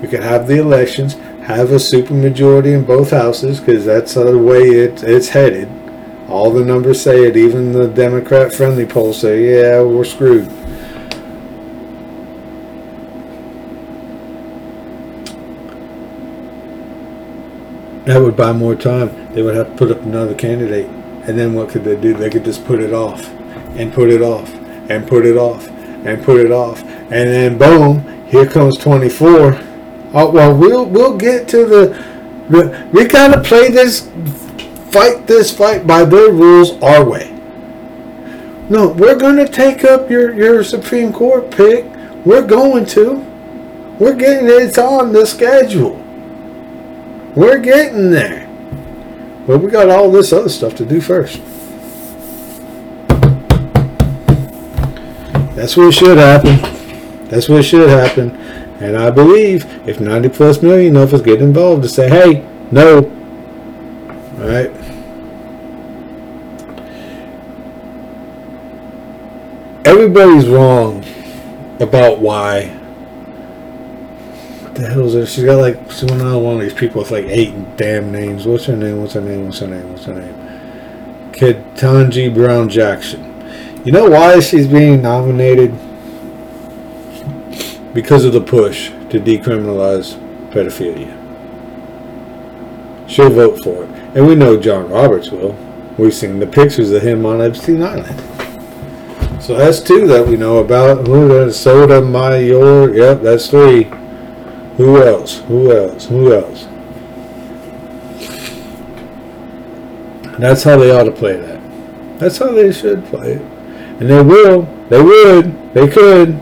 [0.00, 1.14] We could have the elections,
[1.44, 5.68] have a supermajority in both houses, because that's the way it, it's headed.
[6.28, 7.36] All the numbers say it.
[7.36, 10.48] Even the Democrat-friendly polls say, yeah, we're screwed.
[18.06, 19.32] That would buy more time.
[19.32, 20.86] They would have to put up another candidate.
[21.26, 22.12] And then what could they do?
[22.12, 23.26] They could just put it off
[23.76, 24.52] and put it off
[24.90, 26.82] and put it off and put it off.
[26.82, 29.58] And then boom, here comes 24.
[30.16, 31.86] Oh, well, we'll we'll get to the,
[32.48, 34.08] the we gotta play this
[34.92, 37.32] fight this fight by their rules our way.
[38.70, 41.84] No, we're gonna take up your, your Supreme Court pick.
[42.24, 43.16] We're going to.
[43.98, 45.96] We're getting it's on the schedule.
[47.34, 48.48] We're getting there.
[49.46, 51.42] But we got all this other stuff to do first.
[55.54, 57.26] That's what should happen.
[57.28, 58.30] That's what should happen.
[58.84, 62.98] And I believe if 90 plus million of us get involved to say, hey, no.
[64.38, 64.70] All right.
[69.86, 71.02] Everybody's wrong
[71.80, 72.66] about why.
[74.60, 75.26] What the hell is it?
[75.28, 78.46] She's got like, she's one of these people with like eight damn names.
[78.46, 79.00] What's her name?
[79.00, 79.46] What's her name?
[79.46, 79.92] What's her name?
[79.92, 81.32] What's her name?
[81.32, 83.30] Ketanji Brown Jackson.
[83.86, 85.74] You know why she's being nominated?
[87.94, 90.18] Because of the push to decriminalize
[90.50, 91.20] pedophilia.
[93.08, 93.90] She'll vote for it.
[94.16, 95.56] And we know John Roberts will.
[95.96, 98.20] We've seen the pictures of him on Epstein Island.
[99.40, 101.06] So that's two that we know about.
[101.06, 102.94] Who Sotomayor.
[102.94, 103.84] Yep, that's three.
[104.76, 105.38] Who else?
[105.42, 106.06] Who else?
[106.06, 106.66] Who else?
[110.38, 111.60] That's how they ought to play that.
[112.18, 113.42] That's how they should play it.
[114.00, 114.62] And they will.
[114.88, 115.74] They would.
[115.74, 116.40] They could.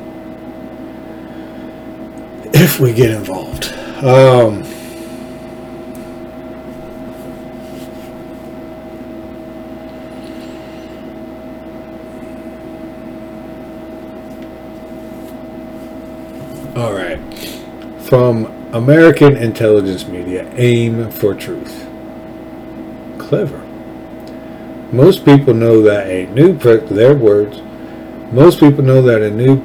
[2.65, 3.73] If we get involved.
[4.05, 4.63] Um,
[16.77, 17.19] all right.
[18.03, 21.85] From American intelligence media, aim for truth.
[23.19, 23.59] Clever.
[24.93, 26.53] Most people know that a new
[26.95, 27.61] their words.
[28.33, 29.61] Most people know that a new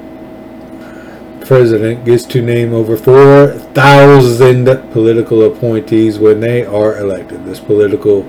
[1.47, 7.45] president gets to name over 4,000 political appointees when they are elected.
[7.45, 8.23] This political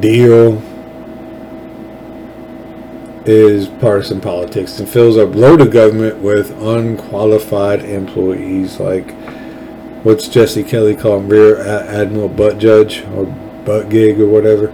[0.00, 0.62] deal
[3.24, 9.12] is partisan politics and fills up bloated government with unqualified employees like
[10.04, 13.24] what's Jesse Kelly called Rear Admiral Butt Judge or
[13.64, 14.66] butt gig or whatever.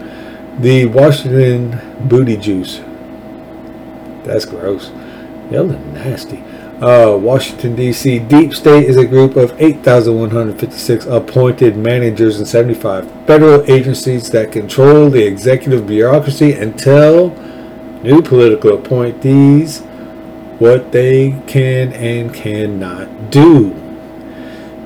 [0.59, 2.81] The Washington booty juice.
[4.25, 4.91] That's gross.
[5.51, 6.43] Y'all are nasty.
[6.81, 8.19] Uh, Washington, D.C.
[8.19, 15.09] Deep State is a group of 8,156 appointed managers and 75 federal agencies that control
[15.09, 17.29] the executive bureaucracy and tell
[18.03, 19.81] new political appointees
[20.59, 23.71] what they can and cannot do.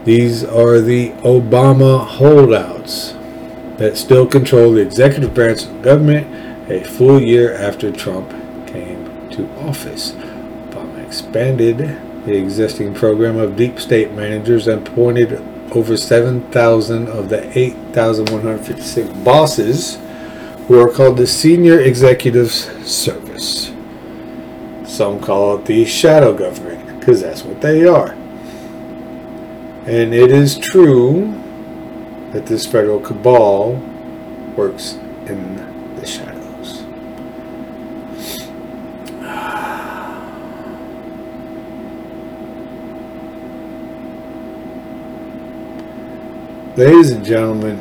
[0.04, 3.12] These are the Obama holdouts
[3.78, 8.30] that still control the executive branch of government a full year after Trump
[8.66, 10.14] came to office
[11.10, 11.78] expanded
[12.24, 15.32] the existing program of deep state managers and appointed
[15.72, 19.98] over 7,000 of the 8,156 bosses
[20.68, 23.72] who are called the Senior Executives Service.
[24.86, 28.12] Some call it the shadow government because that's what they are.
[29.86, 31.32] And it is true
[32.30, 33.72] that this federal cabal
[34.56, 34.92] works
[35.26, 35.56] in
[35.96, 36.39] the shadow.
[46.80, 47.78] Ladies and gentlemen,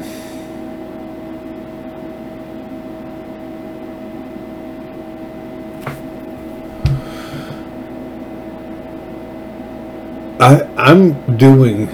[10.42, 11.86] I, I'm doing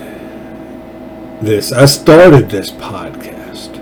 [1.44, 1.72] this.
[1.72, 3.76] I started this podcast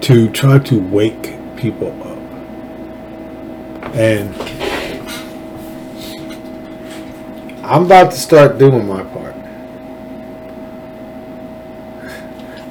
[0.00, 2.18] to try to wake people up.
[3.94, 4.34] And
[7.64, 9.39] I'm about to start doing my part.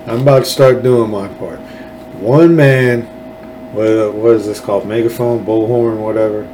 [0.09, 1.59] I'm about to start doing my part.
[2.19, 3.03] One man,
[3.73, 4.87] what, what is this called?
[4.87, 6.47] Megaphone, bullhorn, whatever.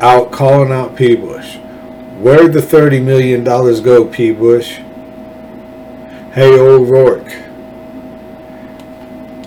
[0.00, 1.14] Out calling out P.
[1.14, 1.56] Bush.
[2.16, 4.32] Where'd the $30 million go, P.
[4.32, 4.78] Bush?
[6.32, 7.30] Hey, O'Rourke.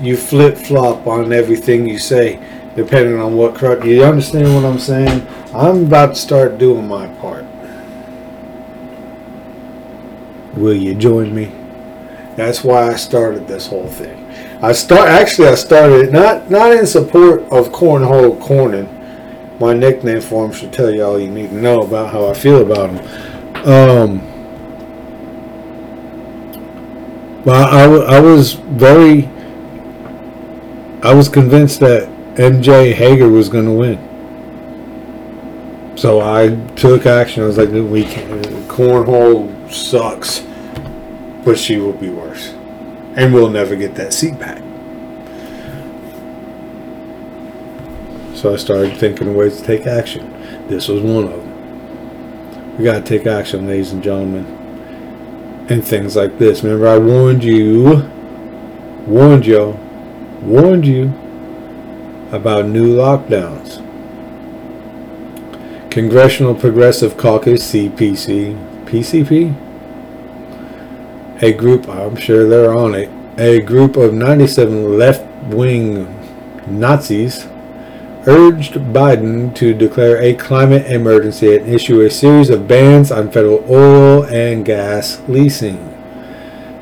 [0.03, 2.39] You flip flop on everything you say,
[2.75, 3.83] depending on what crowd.
[3.83, 5.27] You understand what I'm saying?
[5.51, 7.45] I'm about to start doing my part.
[10.55, 11.51] Will you join me?
[12.35, 14.25] That's why I started this whole thing.
[14.61, 18.87] I start actually I started it not not in support of cornhole Cornyn.
[19.59, 22.33] My nickname for him should tell you all you need to know about how I
[22.33, 23.67] feel about him.
[23.67, 24.19] Um,
[27.43, 29.25] but I, I was very
[31.01, 34.08] I was convinced that MJ Hegar was going to win.
[35.99, 37.43] So I took action.
[37.43, 40.41] I was like, we can cornhole sucks
[41.43, 42.49] but she will be worse.
[43.15, 44.59] And we'll never get that seat back.
[48.35, 50.67] So I started thinking of ways to take action.
[50.67, 52.77] This was one of them.
[52.77, 54.45] We got to take action, ladies and gentlemen.
[55.69, 56.63] And things like this.
[56.63, 58.09] Remember, I warned you,
[59.05, 59.71] warned you,
[60.41, 61.07] warned you
[62.31, 63.78] about new lockdowns.
[65.89, 69.55] Congressional Progressive Caucus, CPC, PCP,
[71.41, 73.09] a group, I'm sure they're on it,
[73.39, 76.15] a group of 97 left-wing
[76.67, 77.47] Nazis
[78.27, 83.65] urged Biden to declare a climate emergency and issue a series of bans on federal
[83.67, 85.77] oil and gas leasing.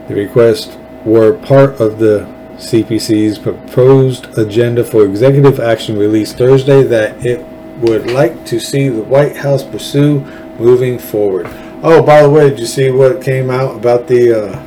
[0.09, 2.27] The requests were part of the
[2.57, 7.45] CPC's proposed agenda for executive action released Thursday that it
[7.79, 10.19] would like to see the White House pursue
[10.59, 11.47] moving forward.
[11.83, 14.63] Oh, by the way, did you see what came out about the uh,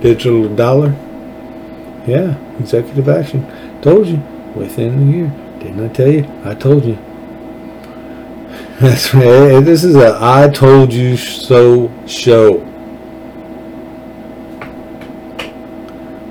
[0.00, 0.94] digital dollar?
[2.06, 3.46] Yeah, executive action.
[3.80, 4.18] Told you
[4.54, 5.32] within the year.
[5.58, 6.42] Didn't I tell you?
[6.44, 6.98] I told you.
[8.80, 9.60] That's right.
[9.60, 12.58] This is a I told you so show.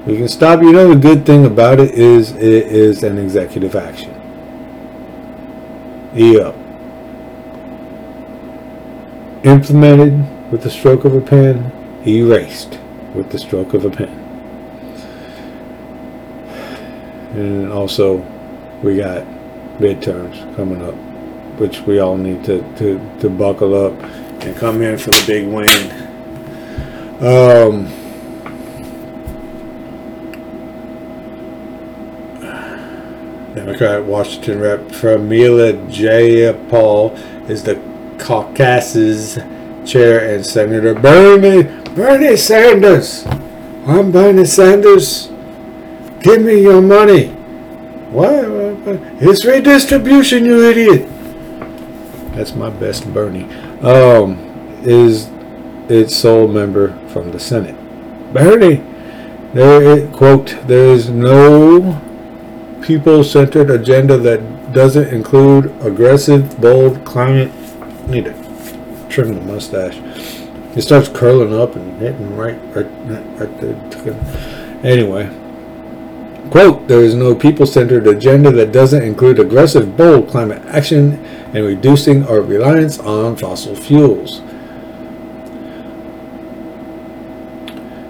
[0.05, 0.61] We can stop.
[0.61, 4.11] You know the good thing about it is it is an executive action.
[6.13, 6.55] Yep
[9.45, 10.11] implemented
[10.51, 11.71] with the stroke of a pen,
[12.05, 12.79] erased
[13.13, 14.23] with the stroke of a pen.
[17.35, 18.17] And also,
[18.81, 19.23] we got
[19.77, 20.95] midterms coming up,
[21.59, 23.93] which we all need to, to, to buckle up
[24.43, 25.91] and come in for the big win.
[27.21, 27.85] Um,
[33.55, 34.79] Democrat Washington Rep.
[34.89, 37.75] Pramila Jayapal is the
[38.19, 39.35] Caucus's
[39.89, 41.63] chair and Senator Bernie
[41.95, 43.25] Bernie Sanders.
[43.87, 45.27] I'm Bernie Sanders.
[46.19, 47.27] Give me your money.
[48.11, 48.43] What?
[49.21, 51.07] It's redistribution, you idiot.
[52.35, 53.45] That's my best Bernie.
[53.79, 54.37] Um,
[54.83, 55.29] is
[55.89, 57.75] its sole member from the Senate.
[58.33, 58.83] Bernie,
[59.53, 62.01] there quote, there is no
[62.85, 67.51] people-centered agenda that doesn't include aggressive, bold climate.
[68.07, 69.97] Need to trim the mustache.
[70.77, 72.85] It starts curling up and hitting right, right,
[73.39, 74.81] right there.
[74.83, 75.27] Anyway,
[76.51, 81.25] quote: There is no people-centered agenda that doesn't include aggressive, bold climate action
[81.55, 84.41] and reducing our reliance on fossil fuels.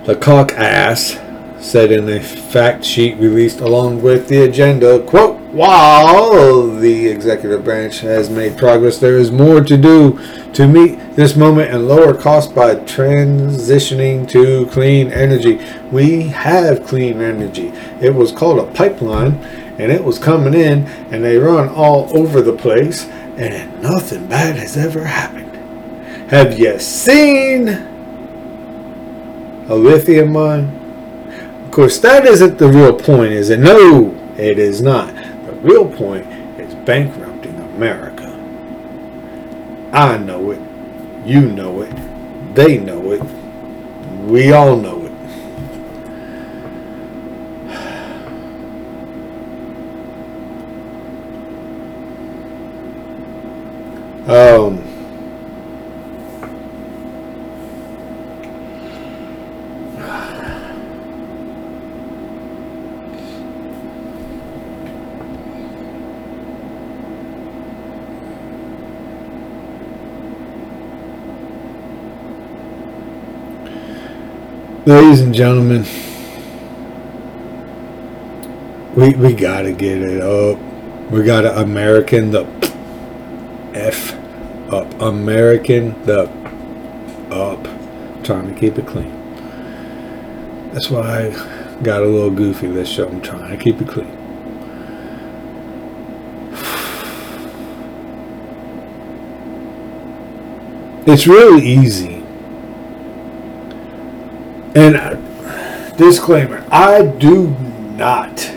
[0.05, 1.17] The cock ass
[1.65, 8.01] said in a fact sheet released along with the agenda, quote, while the executive branch
[8.01, 10.19] has made progress, there is more to do
[10.53, 15.59] to meet this moment and lower costs by transitioning to clean energy.
[15.91, 17.69] We have clean energy.
[17.99, 19.33] It was called a pipeline
[19.79, 23.05] and it was coming in and they run all over the place
[23.37, 25.55] and nothing bad has ever happened.
[26.29, 27.69] Have you seen
[29.67, 30.84] a lithium mine?
[31.75, 33.59] Course, that isn't the real point, is it?
[33.59, 35.13] No, it is not.
[35.13, 36.25] The real point
[36.57, 38.31] is bankrupting America.
[39.91, 40.61] I know it.
[41.27, 41.93] You know it.
[42.55, 43.21] They know it.
[44.21, 45.11] We all know it.
[54.29, 54.85] Um,
[74.85, 75.83] Ladies and gentlemen,
[78.95, 80.59] we we gotta get it up.
[81.09, 82.45] We gotta American the
[83.73, 84.13] F
[84.71, 85.01] up.
[85.01, 86.29] American the
[87.31, 87.67] up.
[87.67, 89.09] I'm trying to keep it clean.
[90.71, 93.07] That's why I got a little goofy this show.
[93.07, 94.15] I'm trying to keep it clean.
[101.07, 102.14] It's really easy
[104.75, 107.49] and uh, disclaimer I do
[107.95, 108.51] not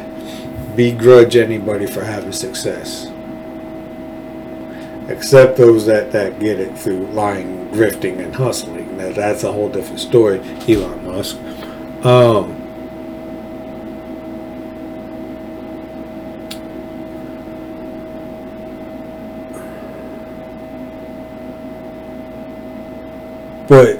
[0.78, 3.06] begrudge anybody for having success.
[5.08, 8.96] Except those that, that get it through lying, grifting, and hustling.
[8.96, 10.38] Now, that's a whole different story,
[10.68, 11.36] Elon Musk.
[12.04, 12.54] Um,
[23.66, 23.97] but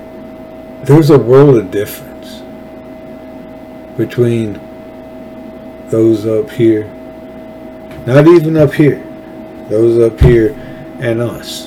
[0.89, 2.41] there's a world of difference
[3.99, 4.55] between
[5.91, 6.85] those up here,
[8.07, 9.05] not even up here,
[9.69, 10.55] those up here
[10.99, 11.67] and us.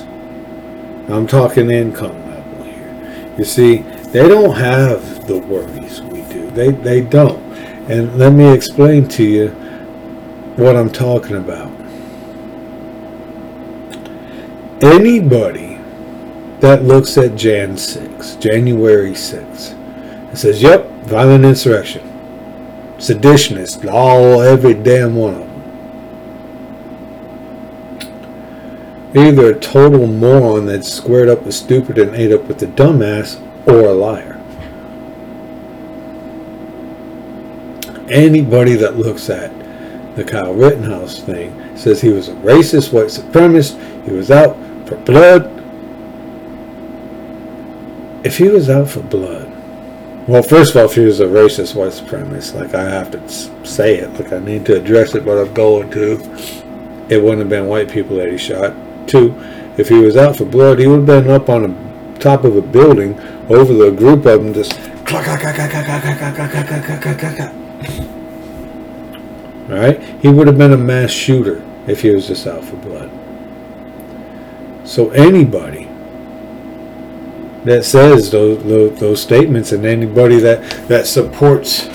[1.08, 3.34] I'm talking income level here.
[3.38, 3.76] You see,
[4.10, 6.50] they don't have the worries we do.
[6.50, 7.40] They they don't.
[7.88, 9.48] And let me explain to you
[10.56, 11.70] what I'm talking about.
[14.82, 15.71] Anybody
[16.62, 22.08] that looks at Jan 6, January 6, and says, "Yep, violent insurrection."
[23.02, 25.48] seditionists, all every damn one of them.
[29.14, 33.38] Either a total moron that squared up with stupid and ate up with the dumbass,
[33.66, 34.38] or a liar.
[38.08, 39.52] Anybody that looks at
[40.16, 44.56] the Kyle Rittenhouse thing says he was a racist, white supremacist, he was out
[44.86, 45.61] for blood.
[48.24, 49.50] If he was out for blood,
[50.28, 53.66] well, first of all, if he was a racist white supremacist, like I have to
[53.66, 56.12] say it, like I need to address it, but I'm going to,
[57.08, 58.72] it wouldn't have been white people that he shot.
[59.08, 59.34] Two,
[59.76, 61.62] if he was out for blood, he would have been up on
[62.14, 63.18] the top of a building
[63.50, 64.78] over the group of them, just
[69.68, 70.00] Right?
[70.22, 73.10] He would have been a mass shooter if he was just out for blood.
[74.84, 75.81] So anybody
[77.64, 81.86] that says those, those, those statements and anybody that, that supports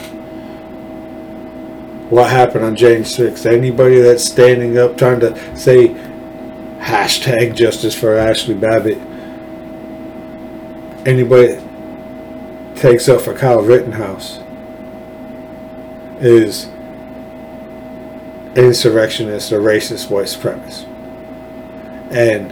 [2.10, 5.90] what happened on January 6th, anybody that's standing up trying to say
[6.80, 8.98] hashtag justice for Ashli Babbitt,
[11.06, 11.62] anybody
[12.80, 14.40] takes up for Kyle Rittenhouse
[16.20, 16.68] is
[18.56, 20.86] insurrectionist or racist white supremacist.
[22.12, 22.52] And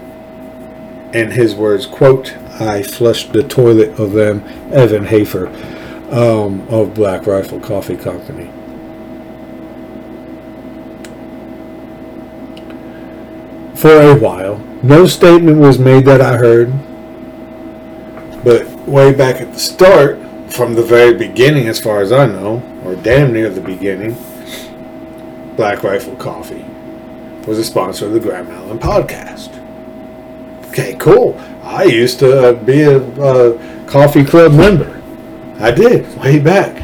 [1.15, 5.47] in his words, quote, I flushed the toilet of them, Evan Hafer
[6.11, 8.49] um, of Black Rifle Coffee Company.
[13.75, 16.71] For a while, no statement was made that I heard,
[18.43, 22.63] but way back at the start, from the very beginning, as far as I know,
[22.85, 24.15] or damn near the beginning,
[25.57, 26.65] Black Rifle Coffee
[27.45, 29.61] was a sponsor of the Graham Allen podcast.
[30.69, 31.33] Okay, cool.
[31.65, 35.01] I used to uh, be a, a coffee club member.
[35.59, 36.83] I did, way back.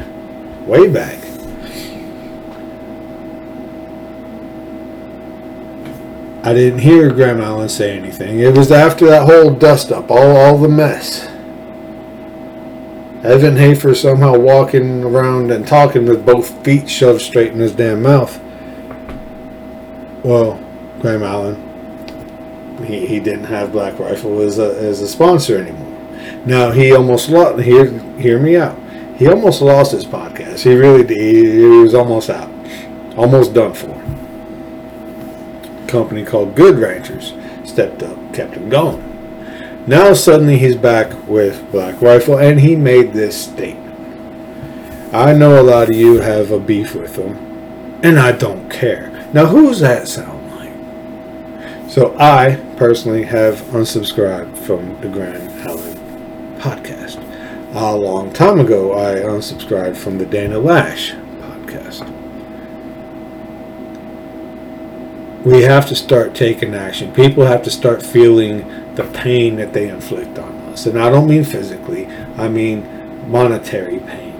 [0.65, 1.19] Way back.
[6.43, 8.39] I didn't hear Graham Allen say anything.
[8.39, 11.27] It was after that whole dust up, all, all the mess.
[13.23, 18.01] Evan Hafer somehow walking around and talking with both feet shoved straight in his damn
[18.01, 18.39] mouth.
[20.23, 20.59] Well,
[20.99, 21.70] Graham Allen,
[22.83, 25.87] he, he didn't have Black Rifle as a, as a sponsor anymore.
[26.45, 28.77] Now, he almost lost, hear, hear me out.
[29.17, 30.59] He almost lost his podcast.
[30.59, 31.17] He really did.
[31.17, 32.49] He, he was almost out.
[33.17, 34.01] Almost done for
[35.91, 37.33] company called Good Ranchers
[37.65, 39.07] stepped up, kept him going.
[39.85, 43.91] Now suddenly he's back with Black Rifle, and he made this statement.
[45.13, 47.35] I know a lot of you have a beef with him,
[48.01, 49.09] and I don't care.
[49.33, 50.30] Now, who's that sound?
[51.91, 55.97] So I personally have unsubscribed from the Graham Allen
[56.57, 57.21] podcast.
[57.75, 61.11] A long time ago, I unsubscribed from the Dana Loesch
[61.41, 62.07] podcast.
[65.43, 67.11] we have to start taking action.
[67.11, 70.85] People have to start feeling the pain that they inflict on us.
[70.85, 74.33] And I don't mean physically, I mean monetary pain.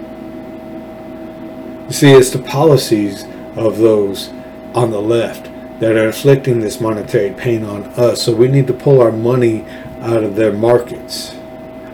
[1.86, 3.24] You see, it's the policies
[3.56, 4.30] of those
[4.74, 5.51] on the left
[5.82, 8.22] that are inflicting this monetary pain on us.
[8.22, 9.66] So we need to pull our money
[10.00, 11.34] out of their markets,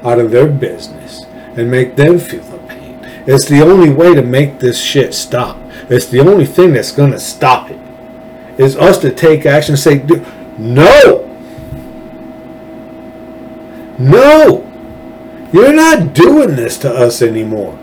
[0.05, 1.25] out of their business,
[1.57, 3.01] and make them feel the pain.
[3.27, 5.57] It's the only way to make this shit stop.
[5.89, 7.81] It's the only thing that's going to stop it
[8.59, 10.05] is us to take action and say,
[10.59, 11.25] no,
[13.99, 17.79] no, you're not doing this to us anymore.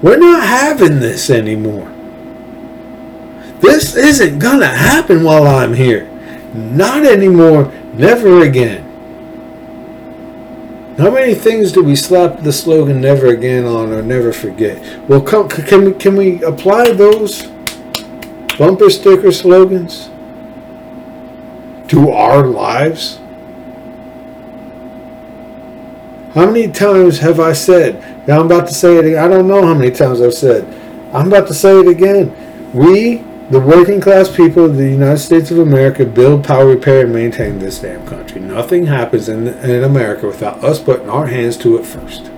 [0.00, 1.92] We're not having this anymore.
[3.60, 6.06] This isn't going to happen while I'm here.
[6.54, 7.72] Not anymore.
[7.94, 8.84] Never again.
[10.98, 15.08] How many things do we slap the slogan "Never Again" on or "Never Forget"?
[15.08, 17.46] Well, can we can we apply those
[18.58, 20.10] bumper sticker slogans
[21.88, 23.20] to our lives?
[26.34, 29.46] How many times have I said, now I'm about to say it again, I don't
[29.48, 30.64] know how many times I've said,
[31.14, 32.34] I'm about to say it again.
[32.74, 37.14] We, the working class people of the United States of America, build, power, repair, and
[37.14, 38.40] maintain this damn country.
[38.40, 42.30] Nothing happens in, in America without us putting our hands to it first.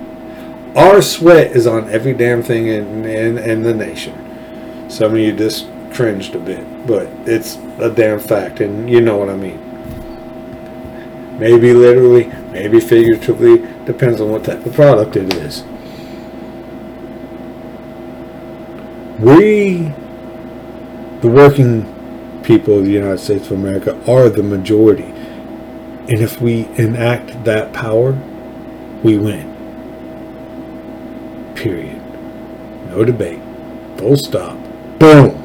[0.76, 4.88] Our sweat is on every damn thing in, in, in the nation.
[4.88, 9.16] Some of you just cringed a bit, but it's a damn fact, and you know
[9.16, 9.66] what I mean.
[11.40, 15.64] Maybe literally, maybe figuratively, depends on what type of product it is.
[19.18, 19.92] We,
[21.20, 21.84] the working
[22.42, 25.04] people of the United States of America, are the majority.
[25.04, 28.12] And if we enact that power,
[29.02, 29.46] we win.
[31.54, 32.00] Period.
[32.88, 33.40] No debate.
[33.98, 34.56] Full stop.
[34.98, 35.40] Boom.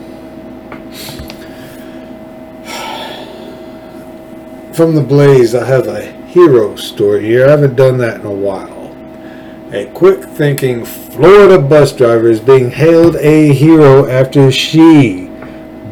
[4.76, 7.48] from the Blaze, I have a hero story here.
[7.48, 8.94] I haven't done that in a while.
[9.72, 15.25] A quick thinking Florida bus driver is being hailed a hero after she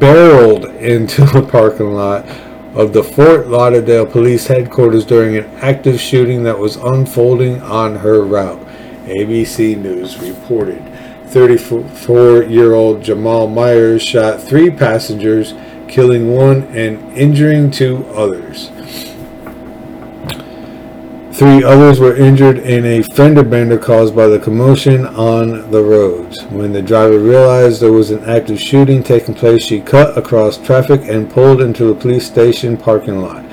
[0.04, 2.28] barreled into the parking lot
[2.76, 8.22] of the Fort Lauderdale Police Headquarters during an active shooting that was unfolding on her
[8.22, 8.60] route.
[9.06, 10.84] ABC News reported
[11.28, 15.54] 34 year old Jamal Myers shot three passengers
[15.88, 18.72] killing one and injuring two others.
[21.34, 26.44] Three others were injured in a fender bender caused by the commotion on the roads.
[26.44, 31.02] When the driver realized there was an active shooting taking place, she cut across traffic
[31.10, 33.44] and pulled into the police station parking lot.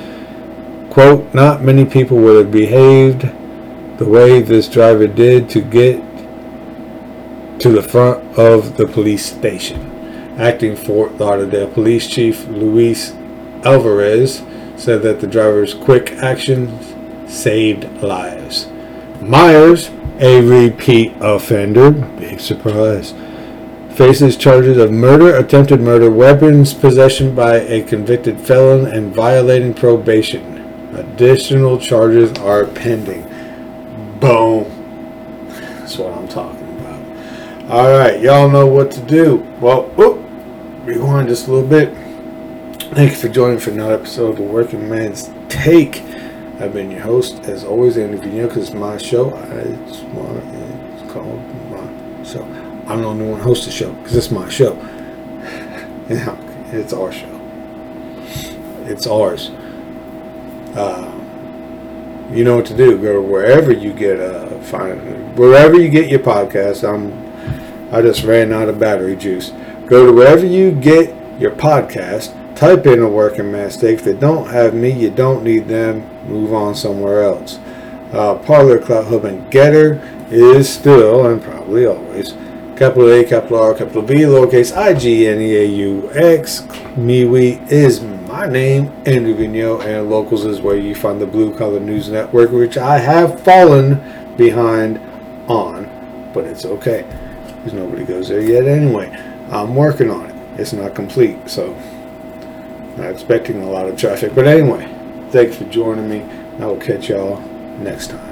[0.90, 3.22] Quote, not many people would have behaved
[3.98, 5.96] the way this driver did to get
[7.60, 10.38] to the front of the police station.
[10.38, 13.12] Acting Fort Lauderdale Police Chief Luis
[13.64, 14.42] Alvarez
[14.76, 16.94] said that the driver's quick actions
[17.30, 18.68] saved lives.
[19.22, 23.14] Myers, a repeat offender, big surprise,
[23.94, 30.58] faces charges of murder, attempted murder, weapons possession by a convicted felon, and violating probation.
[30.94, 33.22] Additional charges are pending.
[34.18, 34.64] Boom.
[35.48, 37.70] That's what I'm talking about.
[37.70, 39.36] All right, y'all know what to do.
[39.60, 40.20] Well, whoop,
[40.84, 41.94] rewind just a little bit.
[42.94, 46.02] Thank you for joining for another episode of the Working Man's Take.
[46.60, 49.30] I've been your host, as always, Andy Vigneault, because it's my show.
[49.30, 51.40] I, it's, it's called
[51.70, 52.42] my show.
[52.86, 54.76] I'm the only one host the show, because it's my show.
[56.10, 57.40] it's our show.
[58.84, 59.48] It's ours.
[60.76, 61.10] Uh,
[62.30, 62.98] you know what to do.
[62.98, 66.86] Go wherever you get uh, find wherever you get your podcast.
[66.86, 67.30] I'm
[67.94, 69.50] I just ran out of battery juice.
[69.86, 72.36] Go to wherever you get your podcast.
[72.56, 73.98] Type in a working man's take.
[73.98, 76.09] If they don't have me, you don't need them.
[76.24, 77.58] Move on somewhere else.
[78.12, 82.34] Uh, Parler, Clout Hub, and GETTR is still and probably always
[82.80, 86.62] capital A, capital R, capital B, lowercase I, G, N, E, A, U, X.
[86.96, 91.78] MeWe is my name, Andrew Vigneault, and Locals is where you find the Blue Collar
[91.78, 94.00] News Network, which I have fallen
[94.36, 94.98] behind
[95.46, 97.04] on, but it's okay
[97.56, 99.10] because nobody goes there yet anyway.
[99.50, 100.60] I'm working on it.
[100.60, 101.74] It's not complete, so
[102.96, 104.34] not expecting a lot of traffic.
[104.34, 104.88] But anyway,
[105.30, 106.22] thanks for joining me.
[106.58, 107.40] I will catch y'all
[107.78, 108.29] next time.